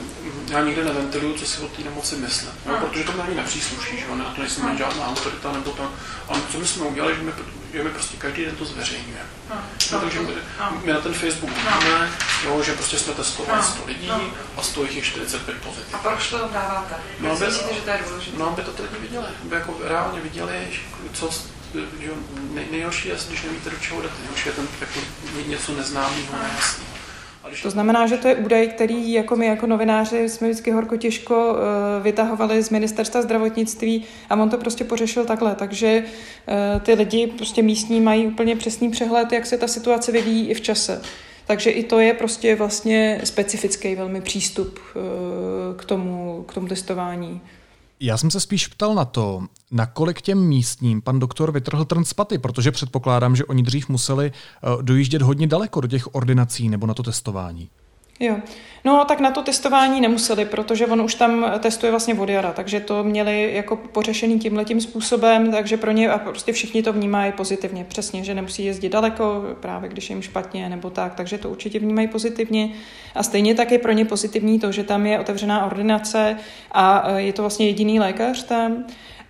já 0.48 0.64
nikdy 0.64 0.84
neventiluju, 0.84 1.34
co 1.34 1.46
si 1.46 1.60
o 1.60 1.68
té 1.68 1.82
nemoci 1.82 2.16
myslím, 2.16 2.50
no, 2.66 2.72
no. 2.72 2.86
protože 2.86 3.04
to 3.04 3.12
mě 3.12 3.22
ani 3.22 3.34
nepřísluší, 3.34 3.98
že 3.98 4.04
jo, 4.04 4.16
to 4.34 4.40
nejsem 4.40 4.66
no. 4.66 4.78
žádná 4.78 5.06
autorita 5.06 5.52
nebo 5.52 5.70
tak. 5.70 5.88
A 6.28 6.34
co 6.52 6.58
my 6.58 6.66
jsme 6.66 6.84
udělali, 6.84 7.14
že 7.14 7.22
my, 7.22 7.32
že 7.72 7.82
my 7.82 7.90
prostě 7.90 8.16
každý 8.16 8.44
den 8.44 8.56
to 8.56 8.64
zveřejňujeme. 8.64 9.26
No. 9.50 9.56
No, 9.92 10.00
takže 10.00 10.20
my, 10.20 10.32
my, 10.84 10.92
na 10.92 11.00
ten 11.00 11.14
Facebook 11.14 11.50
vidíme, 11.50 12.10
no. 12.46 12.62
že 12.62 12.72
prostě 12.72 12.98
jsme 12.98 13.14
testovali 13.14 13.58
no. 13.58 13.68
100 13.68 13.86
lidí 13.86 14.10
a 14.56 14.62
z 14.62 14.68
toho 14.68 14.84
jich 14.84 14.96
je 14.96 15.02
45 15.02 15.56
pozitiv. 15.62 15.94
A 15.94 15.98
proč 15.98 16.30
to 16.30 16.38
dáváte? 16.38 16.94
No, 17.20 17.32
aby, 17.32 17.46
myslíte, 17.46 17.74
že 17.74 17.80
to 17.80 17.90
je 17.90 18.00
důležité? 18.08 18.38
No, 18.38 18.48
aby 18.48 18.62
to 18.62 18.72
ty 18.72 18.82
lidi 18.82 18.96
viděli, 19.00 19.26
aby 19.42 19.54
jako 19.54 19.76
reálně 19.84 20.20
viděli, 20.20 20.68
co 21.12 21.30
že 22.02 22.10
nej, 22.54 22.64
nejhorší 22.70 23.08
je, 23.08 23.16
když 23.28 23.42
nevíte, 23.42 23.70
do 23.70 23.76
čeho 23.76 24.02
jdete. 24.02 24.14
Nejhorší 24.20 24.48
je 24.48 24.54
ten 24.54 24.68
jako 24.80 25.00
něco 25.48 25.74
neznámého, 25.74 26.36
nejasného. 26.42 26.96
To 27.62 27.70
znamená, 27.70 28.06
že 28.06 28.16
to 28.16 28.28
je 28.28 28.36
údaj, 28.36 28.68
který 28.68 29.12
jako 29.12 29.36
my 29.36 29.46
jako 29.46 29.66
novináři 29.66 30.28
jsme 30.28 30.48
vždycky 30.48 30.70
horko 30.70 30.96
těžko 30.96 31.52
uh, 31.52 31.58
vytahovali 32.02 32.62
z 32.62 32.70
ministerstva 32.70 33.22
zdravotnictví 33.22 34.04
a 34.30 34.36
on 34.36 34.50
to 34.50 34.58
prostě 34.58 34.84
pořešil 34.84 35.24
takhle. 35.24 35.54
Takže 35.54 36.04
uh, 36.04 36.80
ty 36.80 36.94
lidi 36.94 37.26
prostě 37.26 37.62
místní 37.62 38.00
mají 38.00 38.26
úplně 38.26 38.56
přesný 38.56 38.90
přehled, 38.90 39.32
jak 39.32 39.46
se 39.46 39.58
ta 39.58 39.68
situace 39.68 40.12
vyvíjí 40.12 40.48
i 40.48 40.54
v 40.54 40.60
čase. 40.60 41.02
Takže 41.46 41.70
i 41.70 41.84
to 41.84 42.00
je 42.00 42.14
prostě 42.14 42.56
vlastně 42.56 43.20
specifický 43.24 43.94
velmi 43.94 44.20
přístup 44.20 44.78
uh, 44.78 45.02
k 45.76 45.84
tomu, 45.84 46.44
k 46.48 46.54
tomu 46.54 46.68
testování. 46.68 47.40
Já 48.00 48.16
jsem 48.16 48.30
se 48.30 48.40
spíš 48.40 48.66
ptal 48.66 48.94
na 48.94 49.04
to, 49.04 49.42
nakolik 49.70 50.20
těm 50.20 50.48
místním 50.48 51.02
pan 51.02 51.18
doktor 51.18 51.52
vytrhl 51.52 51.84
trn 51.84 52.04
z 52.04 52.14
paty, 52.14 52.38
protože 52.38 52.70
předpokládám, 52.70 53.36
že 53.36 53.44
oni 53.44 53.62
dřív 53.62 53.88
museli 53.88 54.32
eh, 54.32 54.82
dojíždět 54.82 55.22
hodně 55.22 55.46
daleko 55.46 55.80
do 55.80 55.88
těch 55.88 56.14
ordinací 56.14 56.68
nebo 56.68 56.86
na 56.86 56.94
to 56.94 57.02
testování. 57.02 57.70
Jo. 58.20 58.36
No 58.84 59.04
tak 59.04 59.20
na 59.20 59.30
to 59.30 59.42
testování 59.42 60.00
nemuseli, 60.00 60.44
protože 60.44 60.86
on 60.86 61.00
už 61.00 61.14
tam 61.14 61.52
testuje 61.58 61.90
vlastně 61.90 62.14
od 62.14 62.28
jara, 62.28 62.52
takže 62.52 62.80
to 62.80 63.04
měli 63.04 63.54
jako 63.54 63.76
pořešený 63.76 64.38
tímhletím 64.38 64.80
způsobem, 64.80 65.50
takže 65.50 65.76
pro 65.76 65.90
ně 65.90 66.10
a 66.10 66.18
prostě 66.18 66.52
všichni 66.52 66.82
to 66.82 66.92
vnímají 66.92 67.32
pozitivně, 67.32 67.84
přesně, 67.84 68.24
že 68.24 68.34
nemusí 68.34 68.64
jezdit 68.64 68.88
daleko, 68.88 69.44
právě 69.60 69.88
když 69.90 70.10
je 70.10 70.14
jim 70.14 70.22
špatně 70.22 70.68
nebo 70.68 70.90
tak, 70.90 71.14
takže 71.14 71.38
to 71.38 71.50
určitě 71.50 71.78
vnímají 71.78 72.08
pozitivně. 72.08 72.70
A 73.14 73.22
stejně 73.22 73.54
tak 73.54 73.72
je 73.72 73.78
pro 73.78 73.92
ně 73.92 74.04
pozitivní 74.04 74.60
to, 74.60 74.72
že 74.72 74.84
tam 74.84 75.06
je 75.06 75.20
otevřená 75.20 75.66
ordinace 75.66 76.36
a 76.72 77.10
je 77.16 77.32
to 77.32 77.42
vlastně 77.42 77.66
jediný 77.66 78.00
lékař 78.00 78.42
tam, 78.42 78.84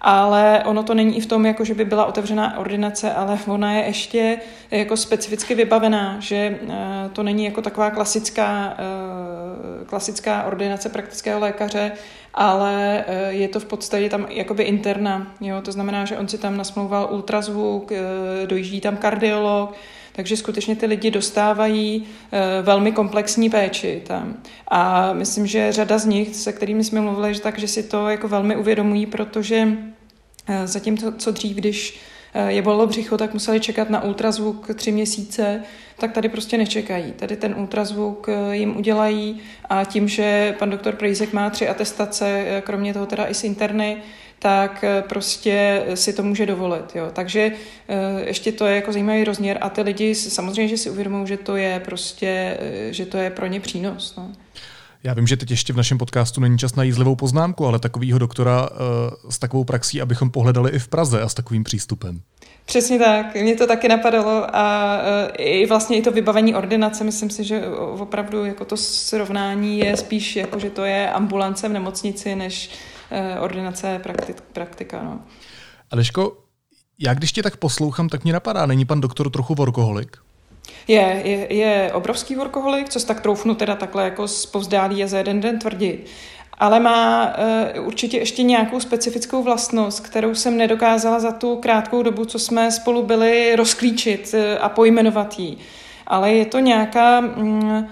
ale 0.08 0.62
ono 0.64 0.82
to 0.82 0.94
není 0.94 1.16
i 1.16 1.20
v 1.20 1.26
tom, 1.26 1.46
jako 1.46 1.64
že 1.64 1.75
by 1.75 1.84
byla 1.84 2.06
otevřená 2.06 2.58
ordinace, 2.58 3.12
ale 3.12 3.38
ona 3.46 3.72
je 3.72 3.84
ještě 3.84 4.38
jako 4.70 4.96
specificky 4.96 5.54
vybavená, 5.54 6.16
že 6.20 6.36
eh, 6.68 7.08
to 7.12 7.22
není 7.22 7.44
jako 7.44 7.62
taková 7.62 7.90
klasická, 7.90 8.76
eh, 8.78 9.84
klasická 9.84 10.42
ordinace 10.42 10.88
praktického 10.88 11.40
lékaře, 11.40 11.92
ale 12.34 13.04
eh, 13.06 13.32
je 13.32 13.48
to 13.48 13.60
v 13.60 13.64
podstatě 13.64 14.08
tam 14.08 14.26
jakoby 14.30 14.62
interna, 14.62 15.32
jo? 15.40 15.62
to 15.62 15.72
znamená, 15.72 16.04
že 16.04 16.18
on 16.18 16.28
si 16.28 16.38
tam 16.38 16.56
nasmlouval 16.56 17.08
ultrazvuk, 17.10 17.92
dojíždí 18.46 18.80
tam 18.80 18.96
kardiolog, 18.96 19.75
takže 20.12 20.36
skutečně 20.36 20.76
ty 20.76 20.86
lidi 20.86 21.10
dostávají 21.10 22.06
velmi 22.62 22.92
komplexní 22.92 23.50
péči 23.50 24.02
tam. 24.06 24.36
A 24.68 25.12
myslím, 25.12 25.46
že 25.46 25.72
řada 25.72 25.98
z 25.98 26.06
nich, 26.06 26.36
se 26.36 26.52
kterými 26.52 26.84
jsme 26.84 27.00
mluvili, 27.00 27.34
že 27.34 27.40
tak, 27.40 27.58
že 27.58 27.68
si 27.68 27.82
to 27.82 28.08
jako 28.08 28.28
velmi 28.28 28.56
uvědomují, 28.56 29.06
protože 29.06 29.68
Zatímco 30.65 31.12
co 31.12 31.31
dřív, 31.31 31.57
když 31.57 32.00
je 32.49 32.62
bolelo 32.62 32.87
břicho, 32.87 33.17
tak 33.17 33.35
museli 33.35 33.61
čekat 33.61 33.91
na 33.91 34.05
ultrazvuk 34.05 34.71
tři 34.75 34.93
měsíce, 34.93 35.62
tak 35.99 36.12
tady 36.12 36.29
prostě 36.29 36.59
nečekají. 36.59 37.12
Tady 37.12 37.37
ten 37.37 37.55
ultrazvuk 37.59 38.29
jim 38.53 38.76
udělají 38.76 39.41
a 39.69 39.85
tím, 39.85 40.09
že 40.09 40.55
pan 40.59 40.71
doktor 40.71 40.95
Prejzek 40.95 41.33
má 41.33 41.50
tři 41.50 41.69
atestace, 41.69 42.45
kromě 42.65 42.95
toho 42.95 43.07
teda 43.07 43.26
i 43.26 43.35
z 43.35 43.45
interny, 43.45 44.03
tak 44.38 44.85
eh, 44.85 45.03
prostě 45.03 45.85
si 45.95 46.12
to 46.12 46.23
může 46.23 46.47
dovolit. 46.47 46.97
Jo. 46.97 47.11
Takže 47.12 47.53
eh, 47.88 48.25
ještě 48.26 48.53
to 48.53 48.67
je 48.67 48.76
jako 48.76 48.93
zajímavý 48.93 49.25
rozměr 49.25 49.59
a 49.61 49.71
ty 49.71 49.83
lidi 49.83 50.15
samozřejmě, 50.15 50.69
že 50.69 50.76
si 50.76 50.91
uvědomují, 50.91 51.26
že 51.26 51.37
to 51.37 51.57
je 51.57 51.81
prostě, 51.81 52.59
eh, 52.61 52.93
že 52.93 53.07
to 53.07 53.19
je 53.19 53.31
pro 53.31 53.47
ně 53.47 53.61
přínos. 53.61 54.17
No. 54.17 54.33
Já 55.06 55.14
vím, 55.14 55.26
že 55.26 55.36
teď 55.36 55.50
ještě 55.50 55.72
v 55.72 55.76
našem 55.76 55.98
podcastu 55.98 56.40
není 56.40 56.58
čas 56.58 56.75
na 56.75 56.82
jízlivou 56.82 57.16
poznámku, 57.16 57.66
ale 57.66 57.78
takovýho 57.78 58.18
doktora 58.18 58.70
uh, 58.70 58.76
s 59.30 59.38
takovou 59.38 59.64
praxí, 59.64 60.00
abychom 60.00 60.30
pohledali 60.30 60.70
i 60.70 60.78
v 60.78 60.88
Praze 60.88 61.22
a 61.22 61.28
s 61.28 61.34
takovým 61.34 61.64
přístupem. 61.64 62.20
Přesně 62.64 62.98
tak, 62.98 63.34
mě 63.34 63.56
to 63.56 63.66
taky 63.66 63.88
napadalo 63.88 64.56
a 64.56 64.96
uh, 64.96 65.32
i 65.38 65.66
vlastně 65.66 65.96
i 65.96 66.02
to 66.02 66.10
vybavení 66.10 66.54
ordinace, 66.54 67.04
myslím 67.04 67.30
si, 67.30 67.44
že 67.44 67.68
opravdu 68.00 68.44
jako 68.44 68.64
to 68.64 68.76
srovnání 68.76 69.78
je 69.78 69.96
spíš 69.96 70.36
jako, 70.36 70.58
že 70.58 70.70
to 70.70 70.84
je 70.84 71.10
ambulance 71.10 71.68
v 71.68 71.72
nemocnici, 71.72 72.34
než 72.34 72.70
Eh, 73.10 73.40
ordinace 73.40 73.98
praktik, 74.02 74.40
praktika. 74.40 75.02
No. 75.02 75.20
Aleško, 75.90 76.36
já 76.98 77.14
když 77.14 77.32
tě 77.32 77.42
tak 77.42 77.56
poslouchám, 77.56 78.08
tak 78.08 78.25
mě 78.25 78.32
napadá, 78.32 78.66
není 78.66 78.84
pan 78.84 79.00
doktor 79.00 79.30
trochu 79.30 79.54
workoholik? 79.54 80.16
Je, 80.88 81.20
je, 81.25 81.54
je 81.54 81.90
obrovský 81.94 82.37
workoholik, 82.37 82.88
co 82.88 83.00
tak 83.06 83.20
troufnu 83.20 83.54
teda 83.54 83.75
takhle 83.75 84.04
jako 84.04 84.28
z 84.28 84.46
a 85.04 85.06
za 85.06 85.18
jeden 85.18 85.40
den 85.40 85.58
tvrdit. 85.58 86.06
Ale 86.58 86.80
má 86.80 87.35
uh, 87.76 87.87
určitě 87.87 88.18
ještě 88.18 88.42
nějakou 88.42 88.80
specifickou 88.80 89.42
vlastnost, 89.42 90.00
kterou 90.00 90.35
jsem 90.35 90.56
nedokázala 90.56 91.20
za 91.20 91.32
tu 91.32 91.56
krátkou 91.56 92.02
dobu, 92.02 92.25
co 92.25 92.38
jsme 92.38 92.70
spolu 92.70 93.02
byli, 93.02 93.56
rozklíčit 93.56 94.35
uh, 94.35 94.40
a 94.61 94.68
pojmenovat 94.68 95.38
jí. 95.38 95.58
Ale 96.06 96.32
je 96.32 96.44
to 96.44 96.58
nějaká... 96.58 97.18
Um, 97.18 97.88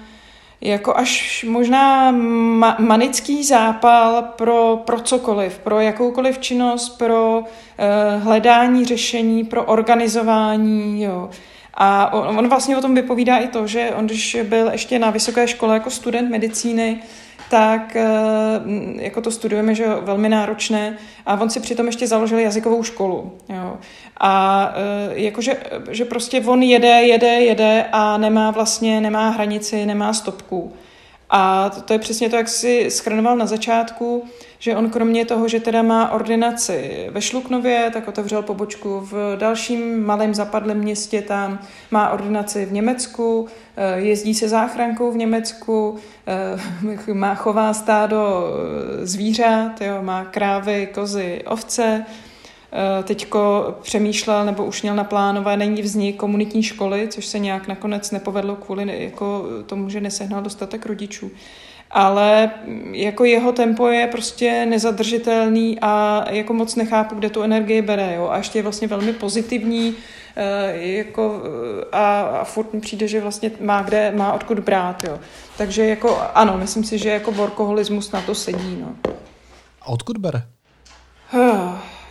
jako 0.60 0.96
až 0.96 1.44
možná 1.48 2.12
ma- 2.12 2.76
manický 2.78 3.44
zápal 3.44 4.22
pro, 4.22 4.82
pro 4.84 5.00
cokoliv, 5.00 5.58
pro 5.58 5.80
jakoukoliv 5.80 6.38
činnost, 6.38 6.88
pro 6.88 7.38
uh, 7.38 8.22
hledání 8.22 8.84
řešení, 8.84 9.44
pro 9.44 9.64
organizování, 9.64 11.02
jo. 11.02 11.30
A 11.74 12.12
on, 12.12 12.38
on 12.38 12.48
vlastně 12.48 12.76
o 12.76 12.80
tom 12.80 12.94
vypovídá 12.94 13.38
i 13.38 13.48
to, 13.48 13.66
že 13.66 13.90
on, 13.96 14.06
když 14.06 14.36
byl 14.42 14.68
ještě 14.72 14.98
na 14.98 15.10
vysoké 15.10 15.48
škole 15.48 15.74
jako 15.74 15.90
student 15.90 16.30
medicíny, 16.30 17.02
tak 17.50 17.96
eh, 17.96 18.06
jako 18.96 19.20
to 19.20 19.30
studujeme, 19.30 19.74
že 19.74 19.86
velmi 20.00 20.28
náročné 20.28 20.98
a 21.26 21.40
on 21.40 21.50
si 21.50 21.60
přitom 21.60 21.86
ještě 21.86 22.06
založil 22.06 22.38
jazykovou 22.38 22.82
školu. 22.82 23.32
Jo. 23.48 23.78
A 24.20 24.72
eh, 24.76 25.20
jakože 25.20 25.56
že 25.90 26.04
prostě 26.04 26.40
on 26.40 26.62
jede, 26.62 27.02
jede, 27.02 27.26
jede 27.26 27.86
a 27.92 28.16
nemá 28.16 28.50
vlastně, 28.50 29.00
nemá 29.00 29.28
hranici, 29.28 29.86
nemá 29.86 30.12
stopku. 30.12 30.72
A 31.30 31.70
to, 31.70 31.80
to 31.80 31.92
je 31.92 31.98
přesně 31.98 32.30
to, 32.30 32.36
jak 32.36 32.48
si 32.48 32.90
schrnoval 32.90 33.36
na 33.36 33.46
začátku, 33.46 34.24
že 34.64 34.76
on 34.76 34.90
kromě 34.90 35.24
toho, 35.24 35.48
že 35.48 35.60
teda 35.60 35.82
má 35.82 36.10
ordinaci 36.10 37.06
ve 37.10 37.22
Šluknově, 37.22 37.90
tak 37.92 38.08
otevřel 38.08 38.42
pobočku 38.42 39.00
v 39.00 39.36
dalším 39.36 40.04
malém 40.04 40.34
zapadlém 40.34 40.78
městě, 40.78 41.22
tam 41.22 41.58
má 41.90 42.10
ordinaci 42.10 42.66
v 42.66 42.72
Německu, 42.72 43.48
eh, 43.76 44.00
jezdí 44.00 44.34
se 44.34 44.48
záchrankou 44.48 45.12
v 45.12 45.16
Německu, 45.16 45.98
eh, 47.06 47.12
má 47.14 47.34
chová 47.34 47.74
stádo 47.74 48.48
eh, 49.02 49.06
zvířat, 49.06 49.80
jo, 49.80 50.02
má 50.02 50.24
krávy, 50.24 50.88
kozy, 50.94 51.42
ovce, 51.46 52.04
teďko 53.04 53.74
přemýšlel 53.82 54.44
nebo 54.44 54.64
už 54.64 54.82
měl 54.82 54.94
naplánovaný 54.94 55.82
vznik 55.82 56.16
komunitní 56.16 56.62
školy, 56.62 57.08
což 57.08 57.26
se 57.26 57.38
nějak 57.38 57.68
nakonec 57.68 58.10
nepovedlo 58.10 58.56
kvůli 58.56 59.04
jako 59.04 59.46
tomu, 59.66 59.90
že 59.90 60.00
nesehnal 60.00 60.42
dostatek 60.42 60.86
rodičů 60.86 61.30
ale 61.94 62.50
jako 62.92 63.24
jeho 63.24 63.52
tempo 63.52 63.88
je 63.88 64.06
prostě 64.06 64.66
nezadržitelný 64.66 65.78
a 65.80 66.24
jako 66.30 66.52
moc 66.52 66.74
nechápu, 66.74 67.14
kde 67.14 67.30
tu 67.30 67.42
energii 67.42 67.82
bere. 67.82 68.14
Jo? 68.14 68.28
A 68.28 68.36
ještě 68.36 68.58
je 68.58 68.62
vlastně 68.62 68.88
velmi 68.88 69.12
pozitivní 69.12 69.94
eh, 70.36 70.76
jako, 70.76 71.42
eh, 71.44 71.84
a, 71.92 72.20
a 72.20 72.44
furt 72.44 72.72
mi 72.72 72.80
přijde, 72.80 73.08
že 73.08 73.20
vlastně 73.20 73.50
má 73.60 73.82
kde, 73.82 74.12
má 74.16 74.32
odkud 74.32 74.58
brát. 74.58 75.04
Jo? 75.04 75.18
Takže 75.58 75.86
jako 75.86 76.18
ano, 76.34 76.58
myslím 76.58 76.84
si, 76.84 76.98
že 76.98 77.10
jako 77.10 77.32
workoholismus 77.32 78.12
na 78.12 78.20
to 78.20 78.34
sedí. 78.34 78.78
No. 78.80 79.12
A 79.82 79.86
odkud 79.86 80.18
bere? 80.18 80.42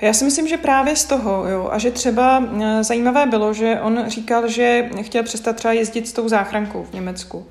Já 0.03 0.13
si 0.13 0.25
myslím, 0.25 0.47
že 0.47 0.57
právě 0.57 0.95
z 0.95 1.05
toho, 1.05 1.47
jo, 1.47 1.69
a 1.71 1.77
že 1.77 1.91
třeba 1.91 2.43
eh, 2.61 2.83
zajímavé 2.83 3.25
bylo, 3.25 3.53
že 3.53 3.79
on 3.81 4.03
říkal, 4.07 4.47
že 4.47 4.89
chtěl 5.01 5.23
přestat 5.23 5.55
třeba 5.55 5.73
jezdit 5.73 6.07
s 6.07 6.13
tou 6.13 6.29
záchrankou 6.29 6.83
v 6.83 6.93
Německu 6.93 7.45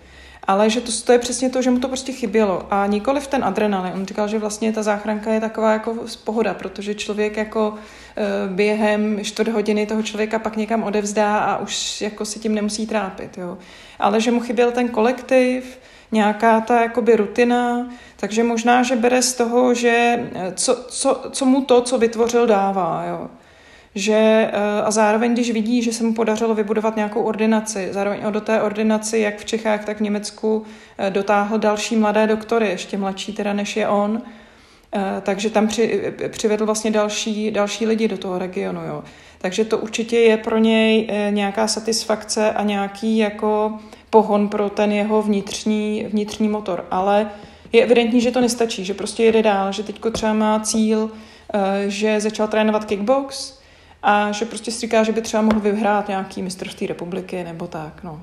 ale 0.47 0.71
že 0.71 0.81
to, 0.81 0.93
to 1.05 1.13
je 1.13 1.19
přesně 1.19 1.51
to, 1.51 1.63
že 1.63 1.71
mu 1.71 1.79
to 1.79 1.89
prostě 1.89 2.13
chybělo 2.13 2.67
a 2.71 2.87
nikoli 2.87 3.21
v 3.21 3.27
ten 3.27 3.45
adrenalin. 3.45 3.93
On 3.95 4.07
říkal, 4.07 4.29
že 4.29 4.39
vlastně 4.39 4.73
ta 4.73 4.83
záchranka 4.83 5.33
je 5.33 5.41
taková 5.41 5.73
jako 5.73 5.97
pohoda, 6.25 6.55
protože 6.55 6.95
člověk 6.95 7.37
jako 7.37 7.75
e, 8.17 8.49
během 8.49 9.25
čtvrt 9.25 9.49
hodiny 9.49 9.87
toho 9.87 10.03
člověka 10.03 10.39
pak 10.39 10.57
někam 10.57 10.83
odevzdá 10.83 11.39
a 11.39 11.59
už 11.59 12.01
jako 12.01 12.25
si 12.25 12.39
tím 12.39 12.55
nemusí 12.55 12.87
trápit. 12.87 13.39
Jo. 13.39 13.59
Ale 13.99 14.21
že 14.21 14.31
mu 14.31 14.41
chyběl 14.41 14.73
ten 14.73 14.89
kolektiv, 14.89 15.79
nějaká 16.13 16.61
ta 16.61 16.83
jakoby 16.83 17.17
rutina, 17.17 17.89
takže 18.17 18.43
možná, 18.43 18.83
že 18.83 18.97
bere 18.97 19.23
z 19.23 19.35
toho, 19.35 19.75
že 19.75 20.21
e, 20.35 20.53
co, 20.55 20.85
co, 20.89 21.23
co 21.31 21.45
mu 21.45 21.65
to, 21.65 21.81
co 21.81 21.99
vytvořil, 21.99 22.47
dává. 22.47 23.05
Jo 23.09 23.29
že 23.95 24.15
eh, 24.53 24.83
a 24.83 24.91
zároveň, 24.91 25.33
když 25.33 25.51
vidí, 25.51 25.83
že 25.83 25.93
se 25.93 26.05
mu 26.05 26.15
podařilo 26.15 26.55
vybudovat 26.55 26.97
nějakou 26.97 27.23
ordinaci, 27.23 27.89
zároveň 27.91 28.21
do 28.31 28.41
té 28.41 28.63
ordinaci, 28.63 29.19
jak 29.19 29.39
v 29.39 29.45
Čechách, 29.45 29.85
tak 29.85 29.97
v 29.97 30.01
Německu, 30.01 30.65
eh, 30.99 31.11
dotáhl 31.11 31.59
další 31.59 31.97
mladé 31.97 32.27
doktory, 32.27 32.69
ještě 32.69 32.97
mladší 32.99 33.33
teda 33.33 33.53
než 33.53 33.77
je 33.77 33.89
on, 33.89 34.23
eh, 34.95 35.21
takže 35.23 35.51
tam 35.51 35.69
při, 35.69 36.13
přivedl 36.29 36.67
vlastně 36.67 36.91
další, 36.91 37.51
další 37.51 37.87
lidi 37.87 38.09
do 38.09 38.19
toho 38.19 38.39
regionu. 38.39 38.81
Jo. 38.87 39.05
Takže 39.43 39.65
to 39.65 39.79
určitě 39.79 40.19
je 40.19 40.37
pro 40.37 40.59
něj 40.59 41.09
nějaká 41.31 41.69
satisfakce 41.69 42.53
a 42.53 42.63
nějaký 42.63 43.19
jako 43.19 43.79
pohon 44.11 44.49
pro 44.49 44.71
ten 44.71 44.93
jeho 44.93 45.23
vnitřní, 45.23 46.07
vnitřní 46.09 46.49
motor. 46.49 46.87
Ale 46.91 47.31
je 47.73 47.83
evidentní, 47.83 48.21
že 48.21 48.31
to 48.31 48.41
nestačí, 48.41 48.85
že 48.85 48.95
prostě 48.95 49.25
jede 49.25 49.43
dál, 49.43 49.73
že 49.73 49.83
teďko 49.83 50.11
třeba 50.11 50.33
má 50.33 50.61
cíl, 50.61 51.11
že 51.87 52.21
začal 52.21 52.49
trénovat 52.49 52.85
kickbox, 52.85 53.62
a 54.03 54.33
že 54.33 54.45
prostě 54.45 54.71
si 54.71 54.81
říká, 54.81 55.03
že 55.03 55.13
by 55.13 55.23
třeba 55.23 55.43
mohl 55.43 55.61
vyhrát 55.61 56.09
nějaký 56.09 56.43
mistrovství 56.43 56.87
republiky 56.87 57.45
nebo 57.45 57.67
tak. 57.67 58.03
No. 58.03 58.23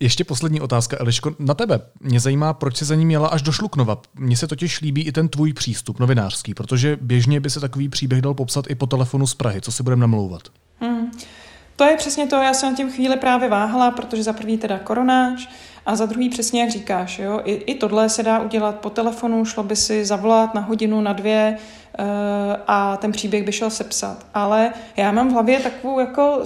Ještě 0.00 0.24
poslední 0.24 0.60
otázka, 0.60 0.96
Eliško, 1.00 1.34
na 1.38 1.54
tebe. 1.54 1.80
Mě 2.00 2.20
zajímá, 2.20 2.52
proč 2.52 2.76
se 2.76 2.84
za 2.84 2.94
ním 2.94 3.10
jela 3.10 3.28
až 3.28 3.42
do 3.42 3.52
Šluknova. 3.52 4.00
Mně 4.14 4.36
se 4.36 4.46
totiž 4.46 4.80
líbí 4.80 5.02
i 5.02 5.12
ten 5.12 5.28
tvůj 5.28 5.52
přístup 5.52 6.00
novinářský, 6.00 6.54
protože 6.54 6.98
běžně 7.00 7.40
by 7.40 7.50
se 7.50 7.60
takový 7.60 7.88
příběh 7.88 8.22
dal 8.22 8.34
popsat 8.34 8.64
i 8.68 8.74
po 8.74 8.86
telefonu 8.86 9.26
z 9.26 9.34
Prahy. 9.34 9.60
Co 9.60 9.72
si 9.72 9.82
budeme 9.82 10.00
namlouvat? 10.00 10.42
Hmm. 10.80 11.10
To 11.76 11.84
je 11.84 11.96
přesně 11.96 12.26
to, 12.26 12.36
já 12.36 12.54
jsem 12.54 12.76
tím 12.76 12.92
chvíli 12.92 13.16
právě 13.16 13.48
váhala, 13.48 13.90
protože 13.90 14.22
za 14.22 14.32
prvý 14.32 14.58
teda 14.58 14.78
koronáč 14.78 15.48
a 15.88 15.96
za 15.96 16.06
druhý 16.06 16.28
přesně 16.28 16.60
jak 16.60 16.70
říkáš, 16.70 17.18
jo, 17.18 17.40
i, 17.44 17.52
i 17.52 17.74
tohle 17.74 18.08
se 18.08 18.22
dá 18.22 18.40
udělat 18.40 18.74
po 18.74 18.90
telefonu, 18.90 19.44
šlo 19.44 19.62
by 19.62 19.76
si 19.76 20.04
zavolat 20.04 20.54
na 20.54 20.60
hodinu, 20.60 21.00
na 21.00 21.12
dvě, 21.12 21.58
Eh, 22.00 22.56
a 22.66 22.96
ten 22.96 23.12
příběh 23.12 23.42
by 23.42 23.52
šel 23.52 23.70
sepsat. 23.70 24.26
Ale 24.34 24.72
já 24.96 25.12
mám 25.12 25.28
v 25.28 25.32
hlavě 25.32 25.60
takovou 25.60 26.00
jako 26.00 26.40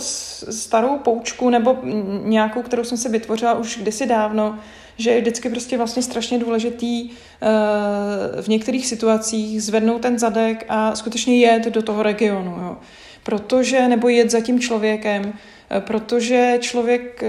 starou 0.50 0.98
poučku 0.98 1.50
nebo 1.50 1.78
nějakou, 2.24 2.62
kterou 2.62 2.84
jsem 2.84 2.98
si 2.98 3.08
vytvořila 3.08 3.54
už 3.54 3.78
kdysi 3.78 4.06
dávno, 4.06 4.58
že 4.96 5.10
je 5.10 5.20
vždycky 5.20 5.48
prostě 5.48 5.76
vlastně 5.76 6.02
strašně 6.02 6.38
důležitý 6.38 7.10
eh, 7.10 8.42
v 8.42 8.48
některých 8.48 8.86
situacích 8.86 9.62
zvednout 9.62 10.02
ten 10.02 10.18
zadek 10.18 10.64
a 10.68 10.94
skutečně 10.94 11.38
jet 11.38 11.64
do 11.64 11.82
toho 11.82 12.02
regionu. 12.02 12.50
Jo. 12.50 12.76
Protože, 13.22 13.88
nebo 13.88 14.08
jet 14.08 14.30
za 14.30 14.40
tím 14.40 14.60
člověkem, 14.60 15.32
eh, 15.70 15.80
protože 15.80 16.58
člověk, 16.60 17.24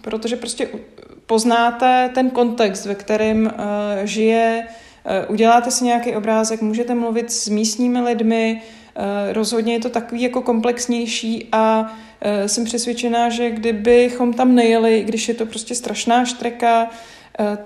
protože 0.00 0.36
prostě 0.36 0.68
poznáte 1.26 2.10
ten 2.14 2.30
kontext, 2.30 2.86
ve 2.86 2.94
kterém 2.94 3.52
žije 4.04 4.66
Eh, 5.08 5.26
uděláte 5.26 5.70
si 5.70 5.84
nějaký 5.84 6.14
obrázek, 6.14 6.62
můžete 6.62 6.94
mluvit 6.94 7.32
s 7.32 7.48
místními 7.48 8.00
lidmi, 8.00 8.62
eh, 8.96 9.32
rozhodně 9.32 9.72
je 9.72 9.80
to 9.80 9.90
takový 9.90 10.22
jako 10.22 10.42
komplexnější 10.42 11.48
a 11.52 11.92
eh, 12.20 12.48
jsem 12.48 12.64
přesvědčená, 12.64 13.28
že 13.28 13.50
kdybychom 13.50 14.32
tam 14.32 14.54
nejeli, 14.54 15.04
když 15.04 15.28
je 15.28 15.34
to 15.34 15.46
prostě 15.46 15.74
strašná 15.74 16.24
štreka, 16.24 16.90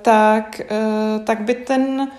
tak, 0.03 0.61
tak 1.25 1.40
by 1.40 1.55
ten 1.55 2.11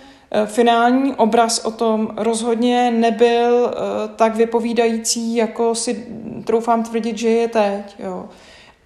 finální 0.46 1.16
obraz 1.16 1.60
o 1.66 1.72
tom 1.72 2.10
rozhodně 2.18 2.92
nebyl 2.92 3.74
tak 4.16 4.36
vypovídající, 4.36 5.36
jako 5.36 5.76
si 5.76 6.06
troufám 6.46 6.84
tvrdit, 6.84 7.18
že 7.18 7.30
je 7.30 7.48
teď. 7.48 7.96
Jo. 8.00 8.30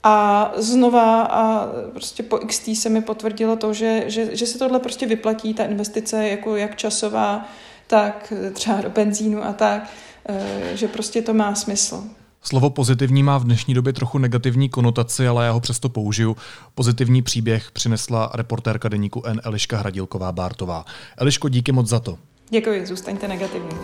A 0.04 0.52
znova 0.56 1.22
a 1.22 1.68
prostě 1.92 2.24
po 2.24 2.38
XT 2.38 2.70
se 2.78 2.90
mi 2.90 3.02
potvrdilo 3.02 3.56
to, 3.56 3.74
že, 3.74 4.04
že, 4.08 4.36
že 4.36 4.46
se 4.46 4.60
tohle 4.60 4.80
prostě 4.80 5.06
vyplatí, 5.06 5.54
ta 5.54 5.64
investice 5.64 6.28
jako 6.28 6.56
jak 6.56 6.76
časová, 6.76 7.46
tak 7.88 8.34
třeba 8.54 8.82
do 8.82 8.90
benzínu 8.90 9.46
a 9.46 9.54
tak, 9.54 9.90
eh, 10.30 10.72
že 10.74 10.88
prostě 10.88 11.22
to 11.22 11.34
má 11.34 11.56
smysl. 11.56 12.04
Slovo 12.48 12.70
pozitivní 12.70 13.24
má 13.24 13.38
v 13.38 13.44
dnešní 13.44 13.74
době 13.74 13.94
trochu 13.94 14.18
negativní 14.18 14.70
konotaci, 14.70 15.28
ale 15.28 15.46
já 15.46 15.52
ho 15.52 15.60
přesto 15.60 15.90
použiju. 15.90 16.38
Pozitivní 16.76 17.22
příběh 17.22 17.72
přinesla 17.72 18.32
reportérka 18.34 18.90
deníku 18.90 19.24
N. 19.26 19.42
Eliška 19.44 19.78
Hradilková 19.78 20.32
Bártová. 20.32 20.86
Eliško, 21.18 21.50
díky 21.50 21.72
moc 21.72 21.88
za 21.88 22.00
to. 22.00 22.18
Děkuji, 22.50 22.86
zůstaňte 22.86 23.28
negativní. 23.28 23.78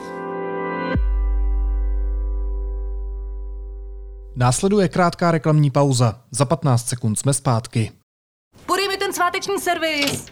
Následuje 4.36 4.88
krátká 4.88 5.32
reklamní 5.32 5.72
pauza. 5.72 6.22
Za 6.32 6.46
15 6.46 6.88
sekund 6.88 7.20
jsme 7.20 7.34
zpátky. 7.34 7.92
Podej 8.66 8.88
mi 8.88 8.98
ten 8.98 9.14
sváteční 9.14 9.60
servis! 9.60 10.26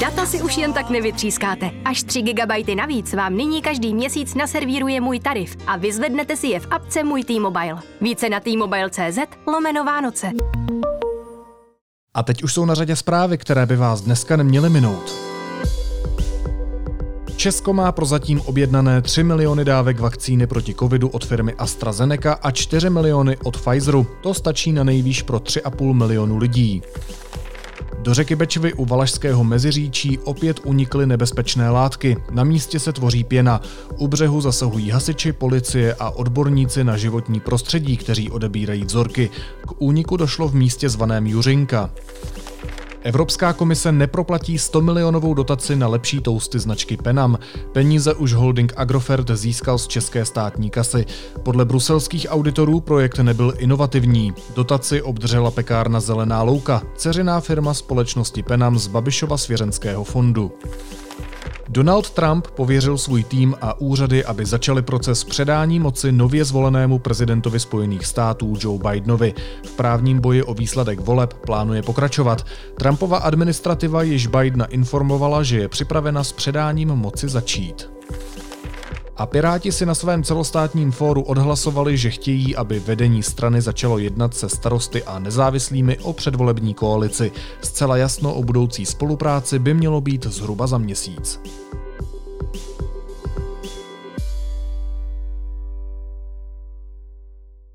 Data 0.00 0.26
si 0.26 0.42
už 0.42 0.56
jen 0.56 0.72
tak 0.72 0.90
nevytřískáte. 0.90 1.70
Až 1.84 2.02
3 2.02 2.22
GB 2.22 2.76
navíc 2.76 3.12
vám 3.14 3.36
nyní 3.36 3.62
každý 3.62 3.94
měsíc 3.94 4.34
naservíruje 4.34 5.00
můj 5.00 5.20
tarif 5.20 5.56
a 5.66 5.76
vyzvednete 5.76 6.36
si 6.36 6.46
je 6.46 6.60
v 6.60 6.66
apce 6.70 7.04
Můj 7.04 7.24
T-Mobile. 7.24 7.82
Více 8.00 8.28
na 8.28 8.40
t-mobile.cz 8.40 9.18
lomeno 9.46 9.84
Vánoce. 9.84 10.30
A 12.14 12.22
teď 12.22 12.42
už 12.42 12.54
jsou 12.54 12.64
na 12.64 12.74
řadě 12.74 12.96
zprávy, 12.96 13.38
které 13.38 13.66
by 13.66 13.76
vás 13.76 14.00
dneska 14.00 14.36
neměly 14.36 14.70
minout. 14.70 15.14
Česko 17.36 17.72
má 17.72 17.92
prozatím 17.92 18.40
objednané 18.40 19.02
3 19.02 19.22
miliony 19.24 19.64
dávek 19.64 20.00
vakcíny 20.00 20.46
proti 20.46 20.74
covidu 20.74 21.08
od 21.08 21.24
firmy 21.24 21.54
AstraZeneca 21.54 22.32
a 22.32 22.50
4 22.50 22.90
miliony 22.90 23.36
od 23.36 23.56
Pfizeru. 23.56 24.06
To 24.20 24.34
stačí 24.34 24.72
na 24.72 24.84
nejvýš 24.84 25.22
pro 25.22 25.38
3,5 25.38 25.92
milionu 25.92 26.38
lidí. 26.38 26.82
Do 28.02 28.14
řeky 28.14 28.36
Bečvy 28.36 28.72
u 28.72 28.84
Valašského 28.84 29.44
meziříčí 29.44 30.18
opět 30.18 30.60
unikly 30.64 31.06
nebezpečné 31.06 31.70
látky. 31.70 32.16
Na 32.30 32.44
místě 32.44 32.78
se 32.80 32.92
tvoří 32.92 33.24
pěna. 33.24 33.60
U 33.98 34.08
břehu 34.08 34.40
zasahují 34.40 34.90
hasiči, 34.90 35.32
policie 35.32 35.94
a 35.94 36.10
odborníci 36.10 36.84
na 36.84 36.96
životní 36.96 37.40
prostředí, 37.40 37.96
kteří 37.96 38.30
odebírají 38.30 38.84
vzorky. 38.84 39.30
K 39.66 39.72
úniku 39.78 40.16
došlo 40.16 40.48
v 40.48 40.54
místě 40.54 40.88
zvaném 40.88 41.26
Juřinka. 41.26 41.90
Evropská 43.04 43.52
komise 43.52 43.92
neproplatí 43.92 44.58
100 44.58 44.80
milionovou 44.80 45.34
dotaci 45.34 45.76
na 45.76 45.88
lepší 45.88 46.20
tousty 46.20 46.58
značky 46.58 46.96
Penam. 46.96 47.38
Peníze 47.72 48.14
už 48.14 48.32
holding 48.32 48.72
Agrofert 48.76 49.30
získal 49.30 49.78
z 49.78 49.86
české 49.86 50.24
státní 50.24 50.70
kasy. 50.70 51.06
Podle 51.42 51.64
bruselských 51.64 52.26
auditorů 52.30 52.80
projekt 52.80 53.18
nebyl 53.18 53.54
inovativní. 53.58 54.34
Dotaci 54.54 55.02
obdržela 55.02 55.50
pekárna 55.50 56.00
Zelená 56.00 56.42
louka, 56.42 56.82
ceřiná 56.96 57.40
firma 57.40 57.74
společnosti 57.74 58.42
Penam 58.42 58.78
z 58.78 58.86
Babišova 58.86 59.36
svěřenského 59.36 60.04
fondu. 60.04 60.52
Donald 61.74 62.10
Trump 62.10 62.46
pověřil 62.46 62.98
svůj 62.98 63.24
tým 63.24 63.54
a 63.60 63.80
úřady, 63.80 64.24
aby 64.24 64.46
začali 64.46 64.82
proces 64.82 65.24
předání 65.24 65.80
moci 65.80 66.12
nově 66.12 66.44
zvolenému 66.44 66.98
prezidentovi 66.98 67.60
Spojených 67.60 68.06
států 68.06 68.54
Joe 68.60 68.78
Bidenovi. 68.78 69.34
V 69.64 69.70
právním 69.70 70.20
boji 70.20 70.42
o 70.42 70.54
výsledek 70.54 71.00
voleb 71.00 71.34
plánuje 71.34 71.82
pokračovat. 71.82 72.46
Trumpova 72.78 73.18
administrativa 73.18 74.02
již 74.02 74.26
Bidena 74.26 74.64
informovala, 74.64 75.42
že 75.42 75.58
je 75.58 75.68
připravena 75.68 76.24
s 76.24 76.32
předáním 76.32 76.88
moci 76.88 77.28
začít. 77.28 77.90
A 79.16 79.26
Piráti 79.26 79.72
si 79.72 79.86
na 79.86 79.94
svém 79.94 80.22
celostátním 80.24 80.92
fóru 80.92 81.22
odhlasovali, 81.22 81.96
že 81.96 82.10
chtějí, 82.10 82.56
aby 82.56 82.78
vedení 82.78 83.22
strany 83.22 83.60
začalo 83.60 83.98
jednat 83.98 84.34
se 84.34 84.48
starosty 84.48 85.02
a 85.04 85.18
nezávislými 85.18 85.98
o 85.98 86.12
předvolební 86.12 86.74
koalici. 86.74 87.32
Zcela 87.62 87.96
jasno 87.96 88.34
o 88.34 88.42
budoucí 88.42 88.86
spolupráci 88.86 89.58
by 89.58 89.74
mělo 89.74 90.00
být 90.00 90.26
zhruba 90.26 90.66
za 90.66 90.78
měsíc. 90.78 91.40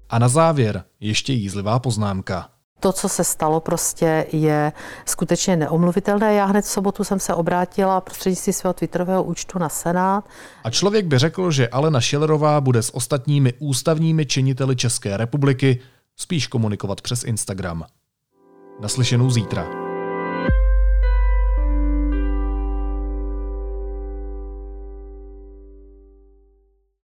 A 0.10 0.20
na 0.20 0.28
závěr 0.28 0.84
ještě 1.00 1.34
jízlivá 1.34 1.80
poznámka. 1.80 2.57
To, 2.80 2.92
co 2.92 3.10
se 3.10 3.24
stalo, 3.24 3.60
prostě 3.60 4.26
je 4.32 4.72
skutečně 5.06 5.56
neomluvitelné. 5.56 6.34
Já 6.34 6.46
hned 6.46 6.62
v 6.66 6.68
sobotu 6.68 7.04
jsem 7.04 7.20
se 7.20 7.34
obrátila 7.34 8.02
prostřednictvím 8.02 8.54
svého 8.54 8.74
Twitterového 8.74 9.24
účtu 9.24 9.60
na 9.60 9.70
Senát. 9.70 10.26
A 10.64 10.70
člověk 10.70 11.06
by 11.06 11.18
řekl, 11.18 11.52
že 11.52 11.68
Alena 11.68 12.02
Schillerová 12.02 12.62
bude 12.62 12.84
s 12.84 12.96
ostatními 12.96 13.54
ústavními 13.60 14.26
činiteli 14.26 14.76
České 14.76 15.18
republiky 15.18 15.80
spíš 16.16 16.48
komunikovat 16.48 17.02
přes 17.02 17.24
Instagram. 17.24 17.86
Naslyšenou 18.82 19.30
zítra. 19.30 19.87